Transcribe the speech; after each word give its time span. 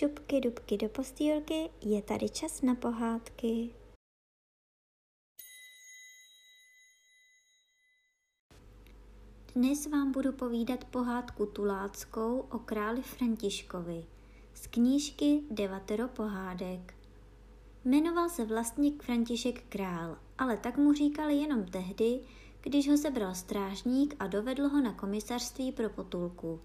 šupky 0.00 0.40
dubky 0.40 0.76
do 0.76 0.88
postýlky, 0.88 1.70
je 1.82 2.02
tady 2.02 2.28
čas 2.28 2.62
na 2.62 2.74
pohádky. 2.74 3.70
Dnes 9.54 9.86
vám 9.86 10.12
budu 10.12 10.32
povídat 10.32 10.84
pohádku 10.84 11.46
tuláckou 11.46 12.38
o 12.50 12.58
králi 12.58 13.02
Františkovi 13.02 14.06
z 14.54 14.66
knížky 14.66 15.42
Devatero 15.50 16.08
pohádek. 16.08 16.94
Jmenoval 17.84 18.28
se 18.28 18.44
vlastník 18.44 19.02
František 19.02 19.64
Král, 19.68 20.18
ale 20.38 20.56
tak 20.56 20.78
mu 20.78 20.92
říkali 20.92 21.34
jenom 21.34 21.64
tehdy, 21.64 22.20
když 22.60 22.88
ho 22.88 22.96
sebral 22.96 23.34
strážník 23.34 24.14
a 24.18 24.26
dovedl 24.26 24.68
ho 24.68 24.80
na 24.80 24.92
komisařství 24.92 25.72
pro 25.72 25.90
potulku, 25.90 26.60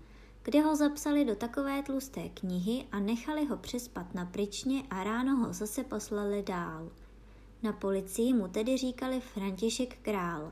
kde 0.46 0.62
ho 0.62 0.76
zapsali 0.76 1.26
do 1.26 1.36
takové 1.36 1.84
tlusté 1.84 2.30
knihy 2.30 2.86
a 2.92 3.00
nechali 3.00 3.46
ho 3.46 3.58
přespat 3.58 4.14
na 4.14 4.26
pryčně 4.26 4.84
a 4.90 5.04
ráno 5.04 5.36
ho 5.36 5.54
zase 5.54 5.84
poslali 5.84 6.44
dál. 6.44 6.90
Na 7.64 7.74
policii 7.74 8.34
mu 8.34 8.48
tedy 8.48 8.78
říkali 8.78 9.20
František 9.20 9.98
Král, 10.02 10.52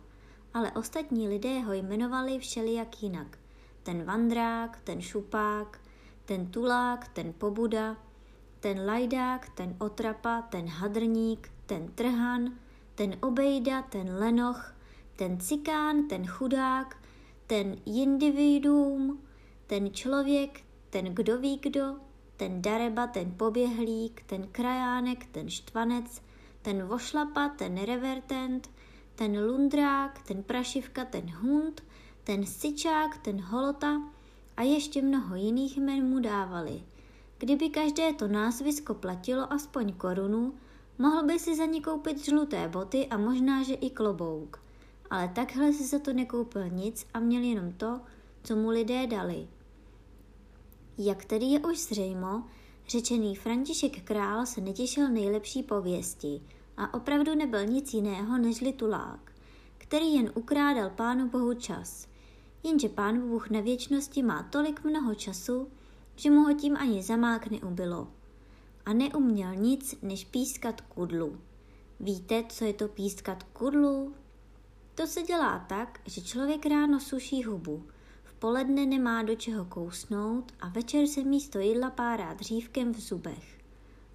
ale 0.53 0.71
ostatní 0.71 1.27
lidé 1.27 1.59
ho 1.59 1.73
jmenovali 1.73 2.39
všelijak 2.39 3.03
jinak. 3.03 3.38
Ten 3.83 4.03
vandrák, 4.03 4.79
ten 4.83 5.02
šupák, 5.02 5.79
ten 6.25 6.47
tulák, 6.47 7.07
ten 7.07 7.33
pobuda, 7.33 7.97
ten 8.59 8.85
lajdák, 8.85 9.49
ten 9.49 9.75
otrapa, 9.80 10.41
ten 10.41 10.67
hadrník, 10.67 11.52
ten 11.66 11.88
trhan, 11.88 12.53
ten 12.95 13.17
obejda, 13.21 13.81
ten 13.81 14.16
lenoch, 14.16 14.75
ten 15.16 15.39
cikán, 15.39 16.08
ten 16.08 16.27
chudák, 16.27 16.97
ten 17.47 17.75
individuum, 17.86 19.22
ten 19.67 19.94
člověk, 19.94 20.61
ten 20.89 21.06
kdo 21.06 21.38
ví 21.38 21.58
kdo, 21.58 21.95
ten 22.38 22.61
dareba, 22.61 23.08
ten 23.08 23.31
poběhlík, 23.31 24.23
ten 24.25 24.47
krajánek, 24.52 25.25
ten 25.25 25.50
štvanec, 25.50 26.22
ten 26.61 26.83
vošlapa, 26.83 27.50
ten 27.50 27.78
revertent, 27.78 28.70
ten 29.16 29.45
lundrák, 29.45 30.22
ten 30.28 30.44
prašivka, 30.44 31.05
ten 31.05 31.30
hund, 31.30 31.83
ten 32.23 32.45
sičák, 32.45 33.17
ten 33.17 33.42
holota 33.42 34.02
a 34.58 34.61
ještě 34.61 35.02
mnoho 35.02 35.36
jiných 35.36 35.77
jmen 35.77 36.09
mu 36.09 36.20
dávali. 36.20 36.83
Kdyby 37.38 37.70
každé 37.70 38.14
to 38.14 38.27
názvisko 38.27 38.94
platilo 38.94 39.53
aspoň 39.53 39.94
korunu, 39.94 40.53
mohl 40.98 41.23
by 41.23 41.39
si 41.39 41.55
za 41.55 41.66
ní 41.66 41.81
koupit 41.81 42.25
žluté 42.25 42.67
boty 42.67 43.08
a 43.08 43.17
možná, 43.17 43.64
že 43.64 43.73
i 43.73 43.89
klobouk. 43.89 44.64
Ale 45.09 45.27
takhle 45.27 45.73
si 45.73 45.83
za 45.83 46.00
to 46.00 46.14
nekoupil 46.14 46.70
nic 46.70 47.08
a 47.14 47.20
měl 47.20 47.44
jenom 47.44 47.72
to, 47.72 48.02
co 48.44 48.55
mu 48.55 48.69
lidé 48.69 49.08
dali. 49.08 49.47
Jak 50.97 51.25
tedy 51.25 51.45
je 51.45 51.59
už 51.59 51.80
zřejmo, 51.80 52.44
řečený 52.88 53.36
František 53.36 54.03
Král 54.03 54.45
se 54.45 54.61
netěšil 54.61 55.09
nejlepší 55.09 55.63
pověsti 55.63 56.41
a 56.77 56.94
opravdu 56.94 57.36
nebyl 57.36 57.66
nic 57.66 57.94
jiného 57.94 58.38
než 58.38 58.61
litulák, 58.61 59.31
který 59.77 60.14
jen 60.14 60.31
ukrádal 60.36 60.89
pánu 60.89 61.30
bohu 61.30 61.53
čas. 61.53 62.08
Jenže 62.64 62.89
pán 62.89 63.30
Bůh 63.30 63.49
na 63.49 63.61
věčnosti 63.61 64.23
má 64.23 64.44
tolik 64.44 64.83
mnoho 64.83 65.16
času, 65.16 65.67
že 66.16 66.31
mu 66.31 66.44
ho 66.44 66.53
tím 66.53 66.77
ani 66.77 67.03
zamák 67.03 67.47
neubylo. 67.47 68.08
A 68.86 68.94
neuměl 68.94 69.55
nic, 69.55 69.95
než 70.02 70.25
pískat 70.25 70.81
kudlu. 70.81 71.38
Víte, 71.99 72.44
co 72.49 72.66
je 72.66 72.73
to 72.73 72.88
pískat 72.88 73.44
kudlu? 73.44 74.14
To 74.95 75.08
se 75.08 75.21
dělá 75.21 75.66
tak, 75.69 75.99
že 76.05 76.21
člověk 76.21 76.65
ráno 76.65 76.99
suší 76.99 77.43
hubu, 77.43 77.83
poledne 78.43 78.86
nemá 78.86 79.23
do 79.23 79.36
čeho 79.36 79.65
kousnout 79.65 80.52
a 80.59 80.67
večer 80.70 81.08
se 81.08 81.23
místo 81.23 81.59
jídla 81.59 81.89
párá 81.89 82.33
dřívkem 82.33 82.93
v 82.93 82.99
zubech. 82.99 83.59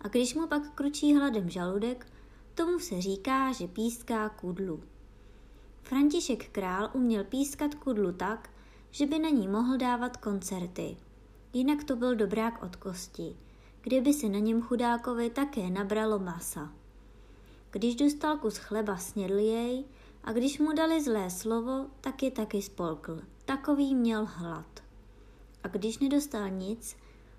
A 0.00 0.08
když 0.08 0.34
mu 0.34 0.46
pak 0.46 0.74
kručí 0.74 1.14
hladem 1.14 1.50
žaludek, 1.50 2.06
tomu 2.54 2.78
se 2.78 3.00
říká, 3.00 3.52
že 3.52 3.68
píská 3.68 4.28
kudlu. 4.28 4.82
František 5.82 6.48
Král 6.48 6.90
uměl 6.92 7.24
pískat 7.24 7.74
kudlu 7.74 8.12
tak, 8.12 8.50
že 8.90 9.06
by 9.06 9.18
na 9.18 9.28
ní 9.28 9.48
mohl 9.48 9.76
dávat 9.76 10.16
koncerty. 10.16 10.96
Jinak 11.52 11.84
to 11.84 11.96
byl 11.96 12.14
dobrák 12.14 12.62
od 12.62 12.76
kosti, 12.76 13.36
kdyby 13.80 14.12
se 14.12 14.28
na 14.28 14.38
něm 14.38 14.62
chudákovi 14.62 15.30
také 15.30 15.70
nabralo 15.70 16.18
masa. 16.18 16.72
Když 17.70 17.94
dostal 17.94 18.36
kus 18.36 18.56
chleba, 18.56 18.96
snědl 18.96 19.38
jej 19.38 19.84
a 20.24 20.32
když 20.32 20.58
mu 20.58 20.72
dali 20.72 21.02
zlé 21.02 21.30
slovo, 21.30 21.86
tak 22.00 22.22
je 22.22 22.30
taky 22.30 22.62
spolkl. 22.62 23.20
Takový 23.44 23.94
měl 23.94 24.26
hlad. 24.26 24.82
A 25.64 25.68
když 25.68 25.98
nedostal 25.98 26.50
nic, 26.50 26.96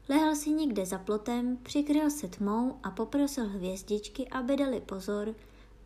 lehl 0.10 0.36
si 0.36 0.50
někde 0.50 0.86
za 0.86 0.98
plotem, 0.98 1.58
přikryl 1.64 2.10
se 2.10 2.28
tmou 2.28 2.80
a 2.84 2.92
poprosil 2.92 3.48
hvězdičky, 3.48 4.28
aby 4.28 4.58
dali 4.58 4.82
pozor, 4.82 5.36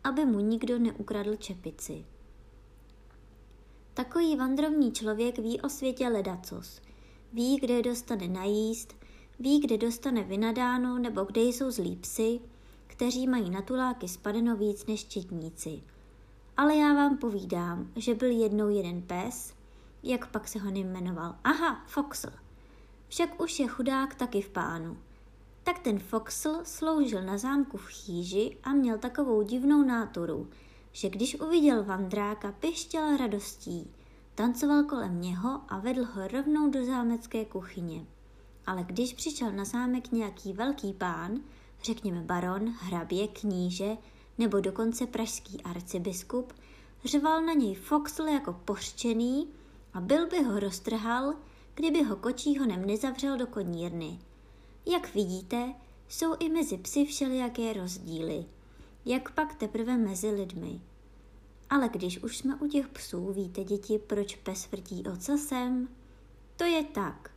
aby 0.04 0.24
mu 0.24 0.40
nikdo 0.40 0.78
neukradl 0.78 1.36
čepici. 1.36 2.04
Takový 3.94 4.36
vandrovní 4.36 4.92
člověk 4.92 5.38
ví 5.38 5.60
o 5.60 5.68
světě 5.68 6.08
ledacos. 6.08 6.80
Ví, 7.32 7.56
kde 7.60 7.82
dostane 7.82 8.28
najíst, 8.28 8.94
ví, 9.38 9.60
kde 9.60 9.78
dostane 9.78 10.22
vynadáno 10.22 10.98
nebo 10.98 11.24
kde 11.24 11.40
jsou 11.40 11.70
zlí 11.70 11.96
psy, 11.96 12.40
kteří 12.86 13.26
mají 13.26 13.50
na 13.50 13.62
tuláky 13.62 14.08
spadeno 14.08 14.56
víc 14.56 14.86
než 14.86 15.04
četníci. 15.04 15.82
Ale 16.56 16.76
já 16.76 16.94
vám 16.94 17.18
povídám, 17.18 17.90
že 17.96 18.14
byl 18.14 18.30
jednou 18.30 18.68
jeden 18.68 19.02
pes, 19.02 19.54
jak 20.02 20.30
pak 20.30 20.48
se 20.48 20.58
ho 20.58 20.70
nejmenoval. 20.70 21.36
Aha, 21.44 21.82
Foxl. 21.86 22.30
Však 23.08 23.42
už 23.42 23.60
je 23.60 23.68
chudák 23.68 24.14
taky 24.14 24.42
v 24.42 24.48
pánu. 24.48 24.96
Tak 25.62 25.78
ten 25.78 25.98
Foxl 25.98 26.60
sloužil 26.64 27.22
na 27.22 27.38
zámku 27.38 27.76
v 27.76 27.88
chýži 27.88 28.56
a 28.62 28.72
měl 28.72 28.98
takovou 28.98 29.42
divnou 29.42 29.82
náturu, 29.82 30.50
že 30.92 31.08
když 31.08 31.40
uviděl 31.40 31.84
Vandráka, 31.84 32.52
pištěl 32.52 33.16
radostí, 33.16 33.90
tancoval 34.34 34.84
kolem 34.84 35.20
něho 35.20 35.60
a 35.68 35.78
vedl 35.78 36.04
ho 36.04 36.28
rovnou 36.28 36.70
do 36.70 36.84
zámecké 36.84 37.44
kuchyně. 37.44 38.06
Ale 38.66 38.84
když 38.84 39.14
přišel 39.14 39.52
na 39.52 39.64
zámek 39.64 40.12
nějaký 40.12 40.52
velký 40.52 40.92
pán, 40.92 41.40
řekněme 41.82 42.20
baron, 42.20 42.74
hrabě, 42.80 43.28
kníže 43.28 43.96
nebo 44.38 44.60
dokonce 44.60 45.06
pražský 45.06 45.62
arcibiskup, 45.62 46.52
řval 47.04 47.42
na 47.42 47.52
něj 47.52 47.74
Foxl 47.74 48.22
jako 48.22 48.52
pořčený 48.52 49.48
a 49.94 50.00
byl 50.00 50.26
by 50.26 50.42
ho 50.42 50.60
roztrhal, 50.60 51.34
kdyby 51.74 52.02
ho 52.02 52.16
kočí 52.16 52.58
honem 52.58 52.86
nezavřel 52.86 53.36
do 53.36 53.46
konírny. 53.46 54.18
Jak 54.86 55.14
vidíte, 55.14 55.74
jsou 56.08 56.34
i 56.38 56.48
mezi 56.48 56.78
psy 56.78 57.04
všelijaké 57.04 57.72
rozdíly 57.72 58.44
jak 59.04 59.30
pak 59.30 59.54
teprve 59.54 59.96
mezi 59.96 60.30
lidmi. 60.30 60.80
Ale 61.70 61.88
když 61.88 62.22
už 62.22 62.36
jsme 62.38 62.56
u 62.56 62.66
těch 62.68 62.88
psů, 62.88 63.32
víte 63.32 63.64
děti, 63.64 63.98
proč 63.98 64.36
pes 64.36 64.70
vrtí 64.70 65.04
ocasem? 65.12 65.88
To 66.56 66.64
je 66.64 66.84
tak. 66.84 67.30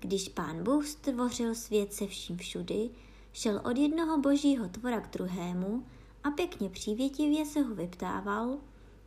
Když 0.00 0.28
pán 0.28 0.64
Bůh 0.64 0.86
stvořil 0.86 1.54
svět 1.54 1.92
se 1.92 2.06
vším 2.06 2.36
všudy, 2.36 2.90
šel 3.32 3.60
od 3.64 3.78
jednoho 3.78 4.20
božího 4.20 4.68
tvora 4.68 5.00
k 5.00 5.10
druhému 5.10 5.86
a 6.24 6.30
pěkně 6.30 6.68
přívětivě 6.68 7.46
se 7.46 7.60
ho 7.60 7.74
vyptával, 7.74 8.58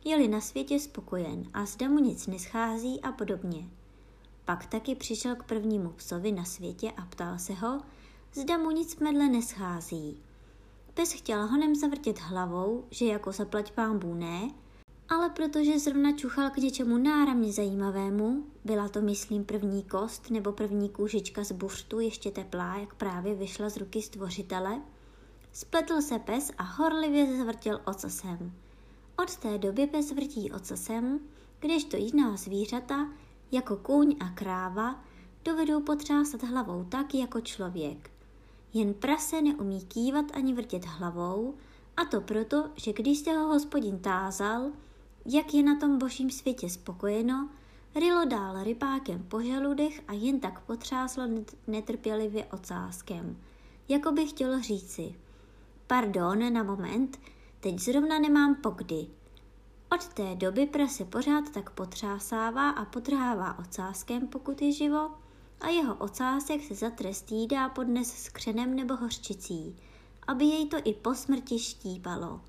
je-li 0.04 0.28
na 0.28 0.40
světě 0.40 0.80
spokojen 0.80 1.44
a 1.54 1.66
zda 1.66 1.88
mu 1.88 1.98
nic 1.98 2.26
neschází 2.26 3.00
a 3.00 3.12
podobně. 3.12 3.68
Pak 4.44 4.66
taky 4.66 4.94
přišel 4.94 5.36
k 5.36 5.42
prvnímu 5.42 5.90
psovi 5.90 6.32
na 6.32 6.44
světě 6.44 6.92
a 6.96 7.02
ptal 7.02 7.38
se 7.38 7.54
ho, 7.54 7.80
zda 8.34 8.58
mu 8.58 8.70
nic 8.70 8.96
medle 8.96 9.28
neschází. 9.28 10.22
Pes 10.94 11.12
chtěl 11.12 11.46
honem 11.46 11.74
zavrtět 11.74 12.18
hlavou, 12.20 12.84
že 12.90 13.06
jako 13.06 13.32
zaplať 13.32 13.72
pámbu 13.72 14.14
ne, 14.14 14.50
ale 15.08 15.30
protože 15.30 15.78
zrovna 15.78 16.12
čuchal 16.12 16.50
k 16.50 16.56
něčemu 16.56 16.98
náramně 16.98 17.52
zajímavému, 17.52 18.44
byla 18.64 18.88
to 18.88 19.00
myslím 19.00 19.44
první 19.44 19.82
kost 19.82 20.30
nebo 20.30 20.52
první 20.52 20.88
kůžička 20.88 21.44
z 21.44 21.52
buřtu 21.52 22.00
ještě 22.00 22.30
teplá, 22.30 22.76
jak 22.76 22.94
právě 22.94 23.34
vyšla 23.34 23.68
z 23.68 23.76
ruky 23.76 24.02
stvořitele, 24.02 24.82
spletl 25.56 26.02
se 26.02 26.18
pes 26.18 26.52
a 26.58 26.62
horlivě 26.62 27.38
zavrtěl 27.38 27.80
ocasem. 27.84 28.52
Od 29.22 29.36
té 29.36 29.58
doby 29.58 29.86
pes 29.86 30.12
vrtí 30.12 30.52
ocasem, 30.52 31.20
kdežto 31.60 31.96
jiná 31.96 32.36
zvířata, 32.36 33.08
jako 33.52 33.76
kůň 33.76 34.16
a 34.20 34.28
kráva, 34.28 35.04
dovedou 35.44 35.80
potřásat 35.80 36.42
hlavou 36.42 36.84
tak 36.84 37.14
jako 37.14 37.40
člověk. 37.40 38.10
Jen 38.72 38.94
prase 38.94 39.42
neumí 39.42 39.84
kývat 39.84 40.24
ani 40.34 40.54
vrtět 40.54 40.84
hlavou, 40.84 41.54
a 41.96 42.04
to 42.04 42.20
proto, 42.20 42.70
že 42.76 42.92
když 42.92 43.18
se 43.18 43.32
ho 43.32 43.46
hospodin 43.46 43.98
tázal, 43.98 44.70
jak 45.26 45.54
je 45.54 45.62
na 45.62 45.76
tom 45.76 45.98
božím 45.98 46.30
světě 46.30 46.70
spokojeno, 46.70 47.48
rylo 47.94 48.24
dál 48.24 48.64
rybákem 48.64 49.22
po 49.28 49.42
žaludech 49.42 50.00
a 50.08 50.12
jen 50.12 50.40
tak 50.40 50.60
potřáslo 50.60 51.24
netrpělivě 51.66 52.44
ocáskem, 52.44 53.36
jako 53.88 54.12
by 54.12 54.26
chtělo 54.26 54.60
říci. 54.60 55.14
Pardon, 55.86 56.52
na 56.52 56.62
moment, 56.62 57.20
teď 57.60 57.78
zrovna 57.78 58.18
nemám 58.18 58.54
pokdy. 58.54 59.06
Od 59.92 60.08
té 60.08 60.34
doby 60.34 60.66
prase 60.66 61.04
pořád 61.04 61.50
tak 61.50 61.70
potřásává 61.70 62.70
a 62.70 62.84
potrhává 62.84 63.58
ocáskem, 63.58 64.28
pokud 64.28 64.62
je 64.62 64.72
živo, 64.72 65.10
a 65.60 65.68
jeho 65.68 65.94
ocásek 65.94 66.64
se 66.64 66.74
za 66.74 66.90
trest 66.90 67.32
jídá 67.32 67.68
podnes 67.68 68.24
s 68.24 68.28
křenem 68.28 68.76
nebo 68.76 68.96
hořčicí, 68.96 69.76
aby 70.26 70.44
jej 70.44 70.68
to 70.68 70.76
i 70.84 70.94
po 70.94 71.14
smrti 71.14 71.58
štípalo. 71.58 72.40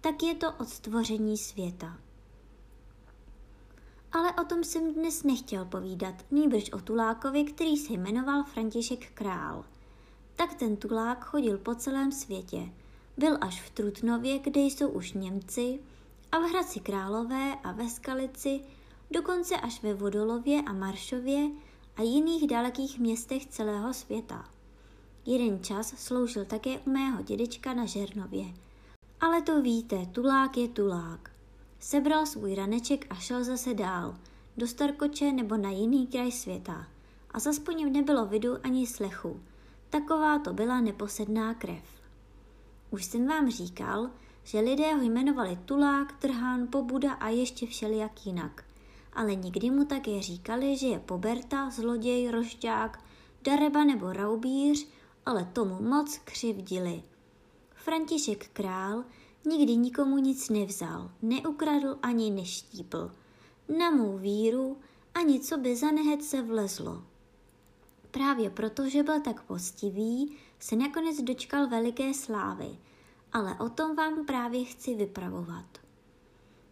Tak 0.00 0.22
je 0.22 0.34
to 0.34 0.52
od 0.52 0.68
stvoření 0.68 1.38
světa. 1.38 1.98
Ale 4.12 4.32
o 4.32 4.44
tom 4.44 4.64
jsem 4.64 4.94
dnes 4.94 5.22
nechtěl 5.22 5.64
povídat, 5.64 6.14
nýbrž 6.30 6.72
o 6.72 6.80
Tulákovi, 6.80 7.44
který 7.44 7.76
se 7.76 7.92
jmenoval 7.92 8.44
František 8.44 9.12
Král. 9.12 9.64
Tak 10.36 10.54
ten 10.54 10.76
Tulák 10.76 11.24
chodil 11.24 11.58
po 11.58 11.74
celém 11.74 12.12
světě. 12.12 12.68
Byl 13.16 13.38
až 13.40 13.62
v 13.62 13.70
Trutnově, 13.70 14.38
kde 14.38 14.60
jsou 14.60 14.88
už 14.88 15.12
Němci, 15.12 15.78
a 16.32 16.38
v 16.38 16.42
Hradci 16.42 16.80
Králové 16.80 17.54
a 17.64 17.72
ve 17.72 17.88
Skalici, 17.90 18.60
dokonce 19.10 19.56
až 19.56 19.82
ve 19.82 19.94
Vodolově 19.94 20.62
a 20.66 20.72
Maršově 20.72 21.50
a 21.96 22.02
jiných 22.02 22.46
dalekých 22.46 22.98
městech 22.98 23.46
celého 23.46 23.94
světa. 23.94 24.44
Jeden 25.26 25.64
čas 25.64 25.94
sloužil 25.96 26.44
také 26.44 26.78
u 26.78 26.90
mého 26.90 27.22
dědečka 27.22 27.74
na 27.74 27.86
Žernově. 27.86 28.44
Ale 29.20 29.42
to 29.42 29.62
víte, 29.62 30.06
tulák 30.06 30.56
je 30.56 30.68
tulák. 30.68 31.30
Sebral 31.80 32.26
svůj 32.26 32.54
raneček 32.54 33.06
a 33.10 33.14
šel 33.14 33.44
zase 33.44 33.74
dál, 33.74 34.16
do 34.56 34.66
Starkoče 34.66 35.32
nebo 35.32 35.56
na 35.56 35.70
jiný 35.70 36.06
kraj 36.06 36.32
světa. 36.32 36.86
A 37.30 37.38
zas 37.38 37.58
po 37.58 37.72
něm 37.72 37.92
nebylo 37.92 38.26
vidu 38.26 38.56
ani 38.66 38.86
slechu. 38.86 39.40
Taková 39.92 40.38
to 40.38 40.52
byla 40.52 40.80
neposedná 40.80 41.54
krev. 41.54 41.82
Už 42.90 43.04
jsem 43.04 43.26
vám 43.26 43.50
říkal, 43.50 44.10
že 44.44 44.60
lidé 44.60 44.94
ho 44.94 45.02
jmenovali 45.02 45.58
Tulák, 45.64 46.12
Trhán, 46.12 46.68
Pobuda 46.70 47.12
a 47.12 47.28
ještě 47.28 47.66
všelijak 47.66 48.26
jinak. 48.26 48.64
Ale 49.12 49.34
nikdy 49.34 49.70
mu 49.70 49.84
také 49.84 50.22
říkali, 50.22 50.76
že 50.76 50.86
je 50.86 50.98
poberta, 50.98 51.70
zloděj, 51.70 52.30
rošťák, 52.30 53.04
dareba 53.42 53.84
nebo 53.84 54.12
raubíř, 54.12 54.88
ale 55.26 55.44
tomu 55.52 55.82
moc 55.82 56.18
křivdili. 56.24 57.02
František 57.74 58.48
Král 58.48 59.04
nikdy 59.44 59.76
nikomu 59.76 60.18
nic 60.18 60.48
nevzal, 60.48 61.10
neukradl 61.22 61.98
ani 62.02 62.30
neštípl. 62.30 63.10
Na 63.78 63.90
mou 63.90 64.18
víru 64.18 64.76
ani 65.14 65.40
co 65.40 65.56
by 65.56 65.76
za 65.76 65.90
nehet 65.90 66.24
se 66.24 66.42
vlezlo. 66.42 67.11
Právě 68.12 68.50
proto, 68.50 68.88
že 68.88 69.02
byl 69.02 69.20
tak 69.20 69.42
poctivý, 69.42 70.36
se 70.60 70.76
nakonec 70.76 71.22
dočkal 71.22 71.68
veliké 71.68 72.14
slávy, 72.14 72.78
ale 73.32 73.58
o 73.58 73.68
tom 73.68 73.96
vám 73.96 74.26
právě 74.26 74.64
chci 74.64 74.94
vypravovat. 74.94 75.66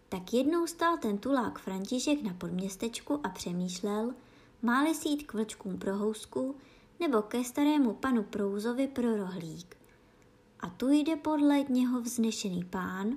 Tak 0.08 0.32
jednou 0.32 0.66
stál 0.66 0.98
ten 0.98 1.18
tulák 1.18 1.58
František 1.58 2.22
na 2.22 2.34
podměstečku 2.34 3.20
a 3.22 3.28
přemýšlel, 3.28 4.14
máli 4.62 4.94
si 4.94 5.08
jít 5.08 5.22
k 5.22 5.34
vlčkům 5.34 5.78
pro 5.78 5.96
housku 5.96 6.56
nebo 7.00 7.22
ke 7.22 7.44
starému 7.44 7.94
panu 7.94 8.22
Prouzovi 8.22 8.88
pro 8.88 9.16
rohlík. 9.16 9.76
A 10.60 10.68
tu 10.68 10.90
jde 10.90 11.16
podle 11.16 11.64
něho 11.68 12.00
vznešený 12.00 12.64
pán, 12.64 13.16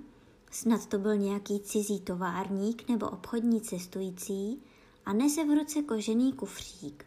snad 0.52 0.86
to 0.86 0.98
byl 0.98 1.18
nějaký 1.18 1.60
cizí 1.60 2.00
továrník 2.00 2.90
nebo 2.90 3.10
obchodní 3.10 3.62
cestující, 3.62 4.62
a 5.06 5.14
nese 5.14 5.46
v 5.46 5.58
ruce 5.60 5.82
kožený 5.82 6.34
kufřík. 6.34 7.06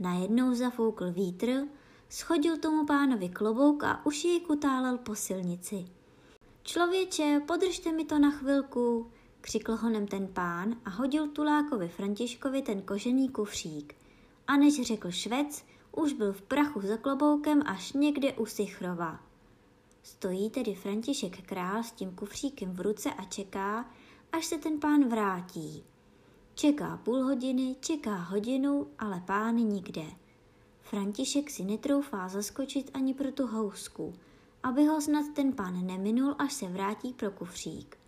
Najednou 0.00 0.54
zafoukl 0.54 1.12
vítr, 1.12 1.66
schodil 2.08 2.58
tomu 2.58 2.86
pánovi 2.86 3.28
klobouk 3.28 3.84
a 3.84 4.06
už 4.06 4.24
jej 4.24 4.40
kutálel 4.40 4.98
po 4.98 5.14
silnici. 5.14 5.84
Člověče, 6.62 7.42
podržte 7.46 7.92
mi 7.92 8.04
to 8.04 8.18
na 8.18 8.30
chvilku, 8.30 9.10
křikl 9.40 9.76
honem 9.76 10.06
ten 10.06 10.26
pán 10.26 10.76
a 10.84 10.90
hodil 10.90 11.28
tulákovi 11.28 11.88
Františkovi 11.88 12.62
ten 12.62 12.82
kožený 12.82 13.28
kufřík. 13.28 13.94
A 14.46 14.56
než 14.56 14.82
řekl 14.82 15.10
švec, 15.10 15.64
už 15.96 16.12
byl 16.12 16.32
v 16.32 16.42
prachu 16.42 16.80
za 16.80 16.96
kloboukem 16.96 17.62
až 17.66 17.92
někde 17.92 18.32
u 18.32 18.46
Sichrova. 18.46 19.20
Stojí 20.02 20.50
tedy 20.50 20.74
František 20.74 21.46
král 21.46 21.82
s 21.82 21.92
tím 21.92 22.10
kufříkem 22.14 22.72
v 22.72 22.80
ruce 22.80 23.10
a 23.10 23.24
čeká, 23.24 23.90
až 24.32 24.46
se 24.46 24.58
ten 24.58 24.80
pán 24.80 25.08
vrátí. 25.08 25.84
Čeká 26.60 26.96
půl 26.96 27.22
hodiny, 27.22 27.76
čeká 27.80 28.14
hodinu, 28.16 28.86
ale 28.98 29.22
pán 29.26 29.56
nikde. 29.56 30.04
František 30.80 31.50
si 31.50 31.64
netroufá 31.64 32.28
zaskočit 32.28 32.90
ani 32.94 33.14
pro 33.14 33.32
tu 33.32 33.46
housku, 33.46 34.14
aby 34.62 34.84
ho 34.84 35.00
snad 35.00 35.24
ten 35.34 35.52
pán 35.52 35.86
neminul, 35.86 36.34
až 36.38 36.52
se 36.52 36.66
vrátí 36.66 37.12
pro 37.12 37.30
kufřík. 37.30 37.98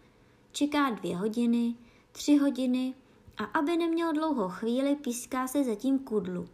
Čeká 0.53 0.91
dvě 0.91 1.17
hodiny, 1.17 1.75
tři 2.13 2.37
hodiny 2.37 2.95
a 3.39 3.45
aby 3.45 3.77
neměl 3.77 4.13
dlouhou 4.13 4.49
chvíli, 4.49 4.97
píská 4.97 5.49
se 5.49 5.65
zatím 5.65 5.99
kudlu. 5.99 6.49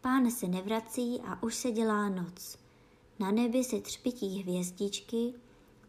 Pán 0.00 0.30
se 0.30 0.48
nevrací 0.48 1.20
a 1.26 1.42
už 1.42 1.54
se 1.54 1.70
dělá 1.70 2.08
noc. 2.08 2.58
Na 3.18 3.30
nebi 3.30 3.64
se 3.64 3.80
třpití 3.80 4.42
hvězdičky, 4.42 5.34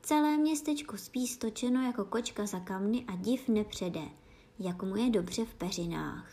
celé 0.01 0.37
městečko 0.37 0.97
spí 0.97 1.27
stočeno 1.27 1.81
jako 1.81 2.05
kočka 2.05 2.45
za 2.45 2.59
kamny 2.59 3.05
a 3.07 3.15
div 3.15 3.47
nepřede, 3.47 4.01
jak 4.59 4.83
mu 4.83 4.95
je 4.95 5.09
dobře 5.09 5.45
v 5.45 5.53
peřinách. 5.53 6.31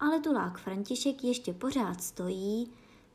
Ale 0.00 0.20
tulák 0.20 0.58
František 0.58 1.24
ještě 1.24 1.52
pořád 1.52 2.02
stojí, 2.02 2.70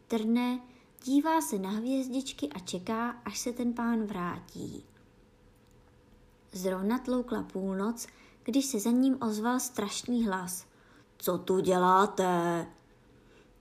trne, 0.08 0.60
dívá 1.04 1.42
se 1.42 1.58
na 1.58 1.70
hvězdičky 1.70 2.50
a 2.50 2.60
čeká, 2.60 3.10
až 3.10 3.40
se 3.40 3.52
ten 3.52 3.74
pán 3.74 4.04
vrátí. 4.04 4.84
Zrovna 6.52 7.00
tloukla 7.00 7.44
půlnoc, 7.44 8.08
když 8.44 8.66
se 8.66 8.80
za 8.80 8.92
ním 8.92 9.18
ozval 9.22 9.60
strašný 9.60 10.26
hlas. 10.26 10.66
Co 11.18 11.38
tu 11.38 11.60
děláte? 11.60 12.68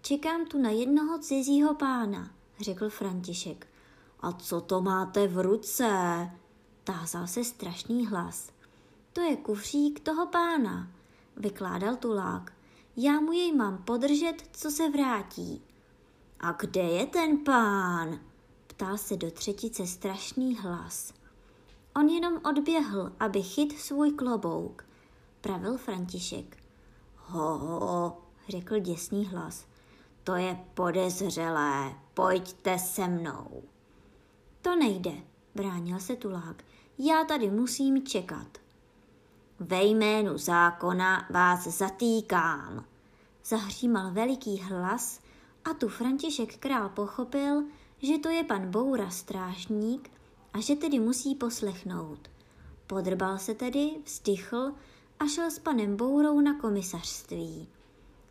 Čekám 0.03 0.47
tu 0.47 0.59
na 0.59 0.71
jednoho 0.71 1.19
cizího 1.19 1.75
pána, 1.75 2.31
řekl 2.61 2.91
František. 2.91 3.67
A 4.21 4.33
co 4.33 4.61
to 4.61 4.83
máte 4.83 5.29
v 5.29 5.39
ruce? 5.39 5.87
Tázal 6.85 7.27
se 7.27 7.45
strašný 7.45 8.07
hlas. 8.07 8.51
To 9.17 9.23
je 9.23 9.37
kufřík 9.37 10.01
toho 10.01 10.27
pána, 10.27 10.89
vykládal 11.37 11.97
tulák. 11.97 12.53
Já 12.97 13.21
mu 13.21 13.33
jej 13.33 13.53
mám 13.53 13.79
podržet, 13.79 14.35
co 14.53 14.71
se 14.71 14.91
vrátí. 14.91 15.63
A 16.41 16.53
kde 16.53 16.83
je 16.83 17.07
ten 17.07 17.39
pán? 17.39 18.21
Ptal 18.67 18.99
se 18.99 19.17
do 19.17 19.31
třetice 19.31 19.87
strašný 19.87 20.57
hlas. 20.57 21.13
On 21.97 22.09
jenom 22.09 22.41
odběhl, 22.45 23.13
aby 23.21 23.43
chyt 23.43 23.79
svůj 23.79 24.11
klobouk, 24.11 24.85
pravil 25.41 25.79
František. 25.79 26.57
Ho, 27.17 27.59
ho, 27.59 28.23
řekl 28.49 28.79
děsný 28.79 29.27
hlas. 29.27 29.67
To 30.25 30.35
je 30.35 30.65
podezřelé, 30.75 31.95
pojďte 32.15 32.79
se 32.79 33.09
mnou. 33.09 33.63
To 34.63 34.77
nejde, 34.77 35.13
bránil 35.55 36.01
se 36.01 36.17
tulák. 36.17 36.65
Já 36.99 37.25
tady 37.25 37.51
musím 37.51 38.07
čekat. 38.07 38.66
Ve 39.61 39.85
jménu 39.85 40.39
zákona 40.39 41.27
vás 41.31 41.67
zatýkám, 41.67 42.85
zahřímal 43.45 44.11
veliký 44.11 44.59
hlas 44.59 45.21
a 45.65 45.75
tu 45.75 45.89
František 45.89 46.57
král 46.57 46.89
pochopil, 46.89 47.65
že 47.99 48.19
to 48.19 48.29
je 48.29 48.45
pan 48.45 48.71
Boura 48.71 49.11
strážník 49.11 50.11
a 50.53 50.61
že 50.61 50.77
tedy 50.77 51.01
musí 51.01 51.35
poslechnout. 51.35 52.31
Podrbal 52.87 53.39
se 53.39 53.55
tedy, 53.55 53.91
vzdychl 54.05 54.73
a 55.21 55.27
šel 55.27 55.51
s 55.51 55.59
panem 55.59 55.97
Bourou 55.97 56.41
na 56.41 56.59
komisařství. 56.59 57.69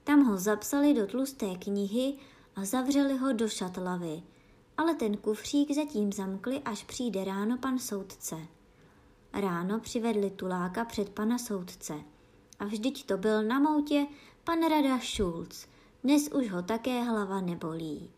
Tam 0.03 0.23
ho 0.23 0.37
zapsali 0.37 0.93
do 0.93 1.07
tlusté 1.07 1.55
knihy 1.55 2.13
a 2.55 2.65
zavřeli 2.65 3.17
ho 3.17 3.33
do 3.33 3.47
šatlavy, 3.47 4.23
ale 4.77 4.95
ten 4.95 5.17
kufřík 5.17 5.71
zatím 5.71 6.13
zamkli, 6.13 6.61
až 6.65 6.83
přijde 6.83 7.23
ráno 7.23 7.57
pan 7.57 7.79
soudce. 7.79 8.54
Ráno 9.35 9.79
přivedli 9.79 10.29
tuláka 10.29 10.85
před 10.85 11.09
pana 11.09 11.37
soudce. 11.37 11.93
A 12.59 12.65
vždyť 12.65 13.05
to 13.05 13.17
byl 13.17 13.43
na 13.43 13.59
moutě 13.59 14.07
pan 14.43 14.59
Rada 14.69 14.99
Schulz. 14.99 15.67
Dnes 16.03 16.27
už 16.27 16.49
ho 16.49 16.61
také 16.61 17.03
hlava 17.03 17.41
nebolí. 17.41 18.09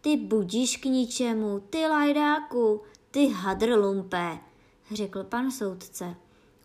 Ty 0.00 0.16
budíš 0.16 0.76
k 0.76 0.84
ničemu, 0.84 1.60
ty 1.70 1.86
lajdáku, 1.86 2.80
ty 3.10 3.28
hadrlumpe, 3.28 4.38
řekl 4.90 5.24
pan 5.24 5.50
soudce. 5.50 6.16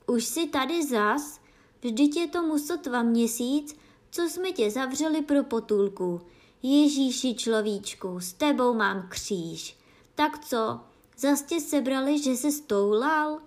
Už 0.08 0.26
si 0.26 0.48
tady 0.48 0.88
zas? 0.88 1.40
Vždyť 1.82 2.18
je 2.18 2.28
tomu 2.28 2.60
sotva 2.60 3.04
měsíc, 3.04 3.76
co 4.12 4.22
jsme 4.22 4.52
tě 4.52 4.72
zavřeli 4.72 5.22
pro 5.22 5.44
potulku. 5.44 6.22
Ježíši 6.64 7.36
človíčku, 7.36 8.20
s 8.20 8.34
tebou 8.34 8.74
mám 8.74 9.08
kříž. 9.10 9.78
Tak 10.16 10.46
co, 10.46 10.80
zas 11.18 11.42
tě 11.42 11.60
sebrali, 11.60 12.24
že 12.24 12.36
se 12.36 12.52
stoulal? 12.52 13.40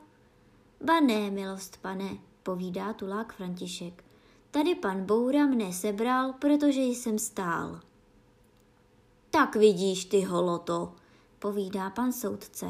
Ba 0.85 1.01
ne, 1.01 1.31
milost 1.31 1.77
pane, 1.77 2.19
povídá 2.43 2.93
tulák 2.93 3.33
František. 3.33 4.05
Tady 4.51 4.75
pan 4.75 5.05
Boura 5.05 5.47
mne 5.47 5.73
sebral, 5.73 6.33
protože 6.33 6.81
jsem 6.81 7.19
stál. 7.19 7.81
Tak 9.31 9.57
vidíš 9.57 10.05
ty 10.05 10.21
holoto, 10.21 10.93
povídá 11.39 11.91
pan 11.91 12.13
soudce. 12.13 12.67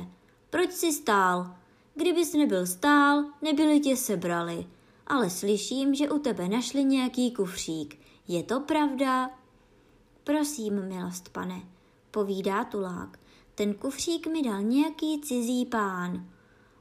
Proč 0.50 0.72
jsi 0.72 0.92
stál? 0.92 1.54
Kdybys 1.94 2.32
nebyl 2.32 2.66
stál, 2.66 3.24
nebyli 3.42 3.80
tě 3.80 3.96
sebrali. 3.96 4.66
Ale 5.06 5.30
slyším, 5.30 5.94
že 5.94 6.10
u 6.10 6.18
tebe 6.18 6.48
našli 6.48 6.84
nějaký 6.84 7.30
kufřík. 7.30 7.98
Je 8.28 8.42
to 8.42 8.60
pravda? 8.60 9.30
Prosím, 10.24 10.88
milost 10.88 11.28
pane, 11.28 11.62
povídá 12.10 12.64
tulák, 12.64 13.18
ten 13.54 13.74
kufřík 13.74 14.26
mi 14.26 14.42
dal 14.42 14.62
nějaký 14.62 15.20
cizí 15.20 15.66
pán. 15.66 16.26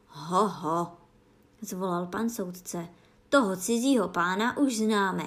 Ho, 0.08 0.48
ho, 0.48 0.99
zvolal 1.62 2.06
pan 2.06 2.30
soudce, 2.30 2.88
toho 3.30 3.58
cizího 3.58 4.10
pána 4.10 4.58
už 4.58 4.78
známe. 4.78 5.26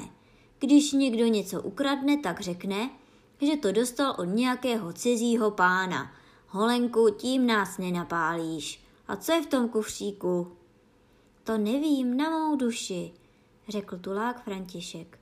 Když 0.59 0.93
někdo 0.93 1.27
něco 1.27 1.63
ukradne, 1.63 2.17
tak 2.17 2.41
řekne, 2.41 2.91
že 3.41 3.57
to 3.57 3.73
dostal 3.73 4.15
od 4.19 4.25
nějakého 4.25 4.93
cizího 4.93 5.51
pána. 5.51 6.13
Holenku, 6.49 7.11
tím 7.11 7.47
nás 7.47 7.79
nenapálíš. 7.79 8.85
A 9.09 9.17
co 9.17 9.33
je 9.33 9.43
v 9.43 9.47
tom 9.47 9.69
kufříku? 9.69 10.53
To 11.45 11.59
nevím, 11.59 12.17
na 12.17 12.31
mou 12.31 12.57
duši, 12.57 13.13
řekl 13.69 13.99
tulák 13.99 14.45
František. 14.45 15.19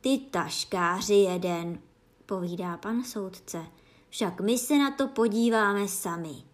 Ty 0.00 0.18
taškáři 0.18 1.14
jeden, 1.14 1.78
povídá 2.26 2.76
pan 2.76 3.04
soudce. 3.04 3.66
Však 4.08 4.40
my 4.40 4.58
se 4.58 4.78
na 4.78 4.90
to 4.90 5.08
podíváme 5.08 5.88
sami. 5.88 6.49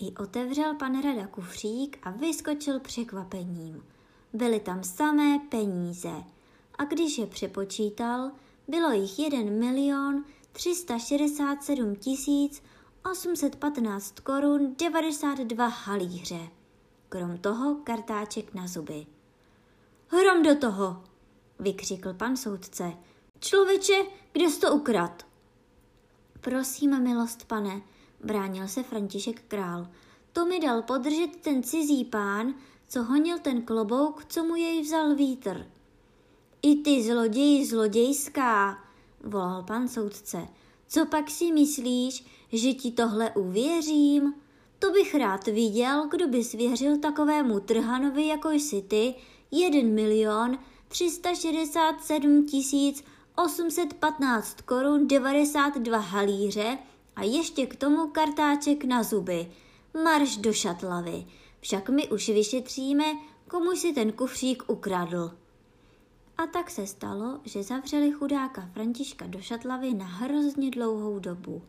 I 0.00 0.14
otevřel 0.14 0.74
pan 0.74 1.02
rada 1.02 1.26
kufřík 1.26 1.98
a 2.02 2.10
vyskočil 2.10 2.80
překvapením. 2.80 3.84
Byly 4.32 4.60
tam 4.60 4.84
samé 4.84 5.38
peníze 5.48 6.12
a 6.78 6.84
když 6.84 7.18
je 7.18 7.26
přepočítal, 7.26 8.30
bylo 8.68 8.92
jich 8.92 9.18
1 9.18 9.38
milion 9.40 10.24
367 10.52 11.96
tisíc 11.96 12.62
815 13.12 14.20
korun 14.20 14.74
92 14.78 15.66
halíře. 15.66 16.48
Krom 17.08 17.38
toho 17.38 17.74
kartáček 17.74 18.54
na 18.54 18.66
zuby. 18.66 19.06
Hrom 20.08 20.42
do 20.42 20.54
toho, 20.54 21.04
vykřikl 21.58 22.14
pan 22.14 22.36
soudce. 22.36 22.92
Člověče, 23.40 24.02
kde 24.32 24.44
jsi 24.44 24.60
to 24.60 24.74
ukrad? 24.74 25.26
Prosím, 26.40 27.02
milost 27.02 27.44
pane, 27.44 27.82
bránil 28.24 28.68
se 28.68 28.82
František 28.82 29.42
král. 29.48 29.88
To 30.32 30.46
mi 30.46 30.60
dal 30.60 30.82
podržet 30.82 31.36
ten 31.36 31.62
cizí 31.62 32.04
pán, 32.04 32.54
co 32.88 33.02
honil 33.02 33.38
ten 33.38 33.62
klobouk, 33.62 34.24
co 34.24 34.44
mu 34.44 34.56
jej 34.56 34.82
vzal 34.82 35.14
vítr. 35.14 35.66
I 36.62 36.76
ty 36.76 37.02
zloději 37.02 37.66
zlodějská, 37.66 38.84
volal 39.24 39.62
pan 39.62 39.88
soudce. 39.88 40.48
Co 40.88 41.06
pak 41.06 41.30
si 41.30 41.52
myslíš, 41.52 42.24
že 42.52 42.74
ti 42.74 42.92
tohle 42.92 43.30
uvěřím? 43.30 44.34
To 44.78 44.90
bych 44.90 45.14
rád 45.14 45.46
viděl, 45.46 46.08
kdo 46.10 46.28
by 46.28 46.44
svěřil 46.44 46.98
takovému 46.98 47.60
trhanovi, 47.60 48.26
jako 48.26 48.50
jsi 48.50 48.82
ty, 48.82 49.14
jeden 49.50 49.94
milion 49.94 50.58
367 50.88 52.46
tisíc 52.46 53.04
815 53.36 54.60
korun 54.60 55.08
92 55.08 55.98
halíře 55.98 56.78
a 57.18 57.22
ještě 57.22 57.66
k 57.66 57.76
tomu 57.76 58.08
kartáček 58.08 58.84
na 58.84 59.02
zuby. 59.02 59.50
Marš 60.04 60.36
do 60.36 60.52
šatlavy. 60.52 61.26
Však 61.60 61.88
my 61.88 62.08
už 62.08 62.28
vyšetříme, 62.28 63.04
komu 63.48 63.76
si 63.76 63.92
ten 63.92 64.12
kufřík 64.12 64.62
ukradl. 64.66 65.32
A 66.38 66.46
tak 66.46 66.70
se 66.70 66.86
stalo, 66.86 67.40
že 67.44 67.62
zavřeli 67.62 68.12
chudáka 68.12 68.70
Františka 68.72 69.26
do 69.26 69.40
šatlavy 69.40 69.94
na 69.94 70.04
hrozně 70.04 70.70
dlouhou 70.70 71.18
dobu. 71.18 71.62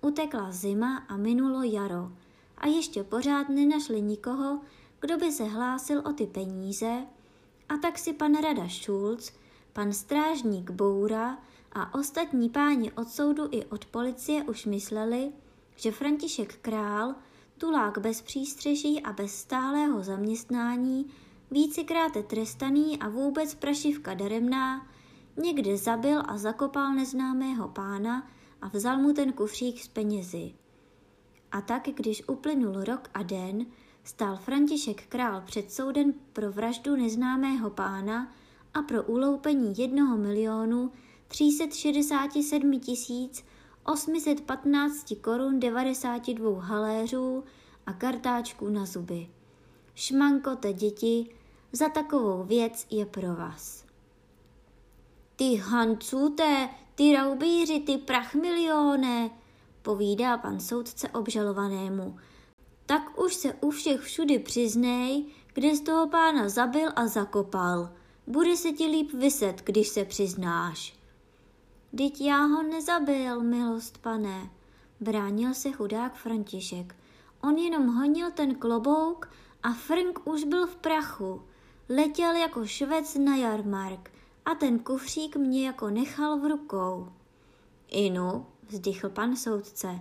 Utekla 0.00 0.52
zima 0.52 0.96
a 1.08 1.16
minulo 1.16 1.62
jaro 1.62 2.12
a 2.58 2.66
ještě 2.66 3.04
pořád 3.04 3.48
nenašli 3.48 4.00
nikoho, 4.00 4.60
kdo 5.00 5.16
by 5.16 5.32
se 5.32 5.44
hlásil 5.44 6.02
o 6.06 6.12
ty 6.12 6.26
peníze, 6.26 7.06
a 7.68 7.76
tak 7.76 7.98
si 7.98 8.12
pan 8.12 8.34
Rada 8.34 8.68
Schulz, 8.68 9.32
pan 9.72 9.92
strážník 9.92 10.70
Boura 10.70 11.38
a 11.72 11.94
ostatní 11.94 12.48
páni 12.48 12.92
od 12.92 13.08
soudu 13.08 13.48
i 13.50 13.64
od 13.64 13.84
policie 13.84 14.44
už 14.44 14.66
mysleli, 14.66 15.32
že 15.76 15.92
František 15.92 16.56
Král, 16.56 17.14
tulák 17.58 17.98
bez 17.98 18.22
přístřeží 18.22 19.02
a 19.02 19.12
bez 19.12 19.34
stálého 19.34 20.02
zaměstnání, 20.02 21.06
vícekrát 21.50 22.12
trestaný 22.26 22.98
a 22.98 23.08
vůbec 23.08 23.54
prašivka 23.54 24.14
daremná, 24.14 24.86
někde 25.36 25.76
zabil 25.76 26.22
a 26.26 26.38
zakopal 26.38 26.94
neznámého 26.94 27.68
pána 27.68 28.28
a 28.62 28.68
vzal 28.68 28.98
mu 28.98 29.12
ten 29.12 29.32
kufřík 29.32 29.80
s 29.80 29.88
penězi. 29.88 30.54
A 31.52 31.60
tak, 31.60 31.82
když 31.94 32.28
uplynul 32.28 32.84
rok 32.84 33.08
a 33.14 33.22
den, 33.22 33.66
stál 34.04 34.36
František 34.36 35.06
král 35.06 35.42
před 35.46 35.72
soudem 35.72 36.14
pro 36.32 36.52
vraždu 36.52 36.96
neznámého 36.96 37.70
pána 37.70 38.32
a 38.74 38.82
pro 38.82 39.02
uloupení 39.02 39.74
jednoho 39.78 40.16
milionu 40.16 40.92
367 41.30 42.80
tisíc 42.80 43.44
815 43.84 45.14
korun 45.20 45.60
92 45.60 46.62
haléřů 46.62 47.44
a 47.86 47.92
kartáčků 47.92 48.68
na 48.68 48.86
zuby. 48.86 49.28
Šmankote 49.94 50.72
děti, 50.72 51.34
za 51.72 51.88
takovou 51.88 52.44
věc 52.44 52.86
je 52.90 53.06
pro 53.06 53.34
vás. 53.34 53.84
Ty 55.36 55.56
hancute, 55.56 56.68
ty 56.94 57.12
raubíři, 57.12 57.80
ty 57.80 57.98
prach 57.98 58.34
milione, 58.34 59.30
povídá 59.82 60.38
pan 60.38 60.60
soudce 60.60 61.08
obžalovanému. 61.08 62.16
Tak 62.86 63.18
už 63.18 63.34
se 63.34 63.54
u 63.54 63.70
všech 63.70 64.00
všudy 64.00 64.38
přiznej, 64.38 65.24
kde 65.54 65.76
z 65.76 65.80
toho 65.80 66.08
pána 66.08 66.48
zabil 66.48 66.88
a 66.96 67.06
zakopal. 67.06 67.90
Bude 68.26 68.56
se 68.56 68.72
ti 68.72 68.86
líp 68.86 69.12
vyset, 69.12 69.62
když 69.64 69.88
se 69.88 70.04
přiznáš. 70.04 70.99
Dyť 71.92 72.20
já 72.20 72.44
ho 72.44 72.62
nezabil, 72.62 73.42
milost 73.42 73.98
pane, 73.98 74.50
bránil 75.00 75.54
se 75.54 75.72
chudák 75.72 76.14
František. 76.14 76.96
On 77.42 77.56
jenom 77.56 77.86
honil 77.86 78.30
ten 78.30 78.54
klobouk 78.54 79.30
a 79.62 79.72
Frank 79.72 80.26
už 80.28 80.44
byl 80.44 80.66
v 80.66 80.76
prachu. 80.76 81.42
Letěl 81.88 82.34
jako 82.34 82.66
švec 82.66 83.14
na 83.14 83.36
jarmark 83.36 84.10
a 84.44 84.54
ten 84.54 84.78
kufřík 84.78 85.36
mě 85.36 85.66
jako 85.66 85.90
nechal 85.90 86.38
v 86.38 86.46
rukou. 86.46 87.08
Inu, 87.88 88.46
vzdychl 88.68 89.08
pan 89.08 89.36
soudce, 89.36 90.00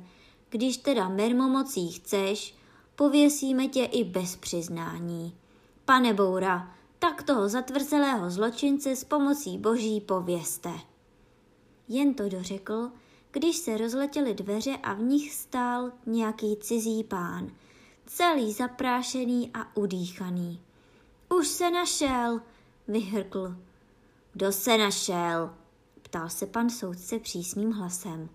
když 0.50 0.78
teda 0.78 1.10
mermomocí 1.10 1.92
chceš, 1.92 2.56
pověsíme 2.96 3.68
tě 3.68 3.84
i 3.84 4.04
bez 4.04 4.36
přiznání. 4.36 5.36
Pane 5.86 6.14
Boura, 6.14 6.76
tak 7.00 7.24
toho 7.24 7.50
zatvrzelého 7.50 8.30
zločince 8.30 8.96
s 8.96 9.04
pomocí 9.04 9.58
boží 9.58 10.02
pověste. 10.02 10.72
Jen 11.90 12.14
to 12.14 12.30
dořekl, 12.30 12.92
když 13.32 13.58
se 13.58 13.78
rozletěly 13.78 14.34
dveře 14.34 14.78
a 14.84 14.94
v 14.94 15.00
nich 15.02 15.34
stál 15.34 15.92
nějaký 16.06 16.58
cizí 16.62 17.04
pán, 17.04 17.52
celý 18.06 18.54
zaprášený 18.54 19.52
a 19.54 19.78
udýchaný. 19.78 20.62
Už 21.30 21.48
se 21.48 21.72
našel, 21.72 22.42
vyhrkl. 22.88 23.56
Kdo 24.34 24.52
se 24.52 24.78
našel? 24.78 25.54
ptal 26.02 26.30
se 26.30 26.46
pan 26.46 26.70
soudce 26.70 27.20
přísným 27.20 27.72
hlasem. 27.72 28.30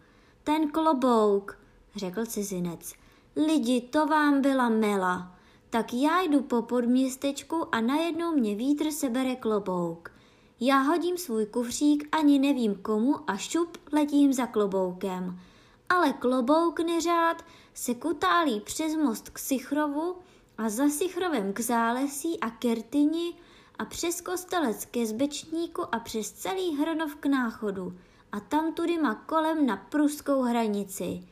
Ten 0.45 0.71
klobouk, 0.71 1.59
řekl 1.97 2.27
cizinec. 2.27 2.95
Lidi, 3.37 3.81
to 3.81 4.07
vám 4.07 4.41
byla 4.41 4.69
mela. 4.69 5.37
Tak 5.71 5.95
já 5.95 6.21
jdu 6.23 6.43
po 6.43 6.63
podměstečku 6.63 7.75
a 7.75 7.81
najednou 7.81 8.37
mě 8.37 8.55
vítr 8.55 8.91
sebere 8.91 9.37
klobouk. 9.37 10.14
Já 10.61 10.79
hodím 10.79 11.19
svůj 11.19 11.47
kufřík, 11.47 12.09
ani 12.13 12.39
nevím 12.39 12.75
komu 12.75 13.31
a 13.31 13.37
šup 13.37 13.79
letím 13.93 14.33
za 14.33 14.47
kloboukem. 14.47 15.41
Ale 15.89 16.13
klobouk 16.13 16.81
neřád 16.81 17.45
se 17.75 17.95
kutálí 17.95 18.61
přes 18.61 18.97
most 18.97 19.29
k 19.29 19.39
Sichrovu 19.39 20.17
a 20.59 20.69
za 20.69 20.89
Sichrovem 20.89 21.53
k 21.53 21.61
Zálesí 21.61 22.41
a 22.41 22.51
Kertyni 22.51 23.35
a 23.79 23.85
přes 23.85 24.21
kostelec 24.21 24.85
ke 24.85 25.07
Zbečníku 25.07 25.95
a 25.95 25.99
přes 25.99 26.33
celý 26.33 26.77
Hronov 26.77 27.15
k 27.17 27.27
náchodu 27.27 27.99
a 28.33 28.41
tam 28.41 28.73
tudy 28.73 28.99
má 28.99 29.15
kolem 29.15 29.67
na 29.67 29.77
pruskou 29.77 30.43
hranici. 30.43 31.23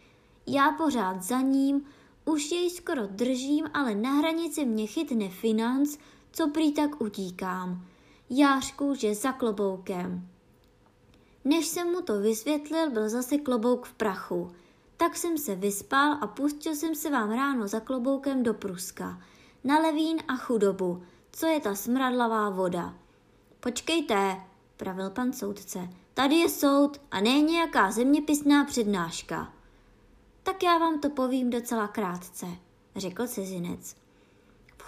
Já 0.47 0.73
pořád 0.73 1.23
za 1.23 1.41
ním, 1.41 1.85
už 2.25 2.51
jej 2.51 2.71
skoro 2.71 3.07
držím, 3.07 3.71
ale 3.75 3.95
na 3.95 4.11
hranici 4.11 4.65
mě 4.65 4.87
chytne 4.87 5.29
financ, 5.29 5.99
co 6.33 6.51
prý 6.51 6.73
tak 6.73 7.01
utíkám. 7.01 7.92
Jářku, 8.35 8.95
že 8.95 9.15
za 9.15 9.33
kloboukem. 9.33 10.29
Než 11.45 11.67
jsem 11.67 11.93
mu 11.93 12.01
to 12.01 12.19
vysvětlil, 12.19 12.91
byl 12.91 13.09
zase 13.09 13.39
klobouk 13.39 13.87
v 13.87 13.93
prachu. 13.93 14.53
Tak 14.97 15.17
jsem 15.17 15.39
se 15.39 15.55
vyspal 15.55 16.19
a 16.21 16.27
pustil 16.27 16.75
jsem 16.75 16.95
se 16.95 17.11
vám 17.11 17.31
ráno 17.31 17.69
za 17.69 17.81
kloboukem 17.81 18.43
do 18.43 18.55
Pruska. 18.55 19.23
Na 19.65 19.79
levín 19.79 20.19
a 20.29 20.37
chudobu, 20.37 21.03
co 21.33 21.47
je 21.47 21.61
ta 21.61 21.75
smradlavá 21.75 22.51
voda. 22.51 22.95
Počkejte, 23.61 24.41
pravil 24.77 25.11
pan 25.11 25.33
soudce, 25.33 25.89
tady 26.15 26.35
je 26.35 26.49
soud 26.49 27.01
a 27.11 27.21
ne 27.21 27.41
nějaká 27.41 27.91
zeměpisná 27.91 28.65
přednáška. 28.65 29.53
Tak 30.43 30.63
já 30.63 30.79
vám 30.79 31.01
to 31.01 31.11
povím 31.11 31.51
docela 31.51 31.89
krátce, 31.89 32.47
řekl 32.97 33.27
cizinec. 33.27 34.02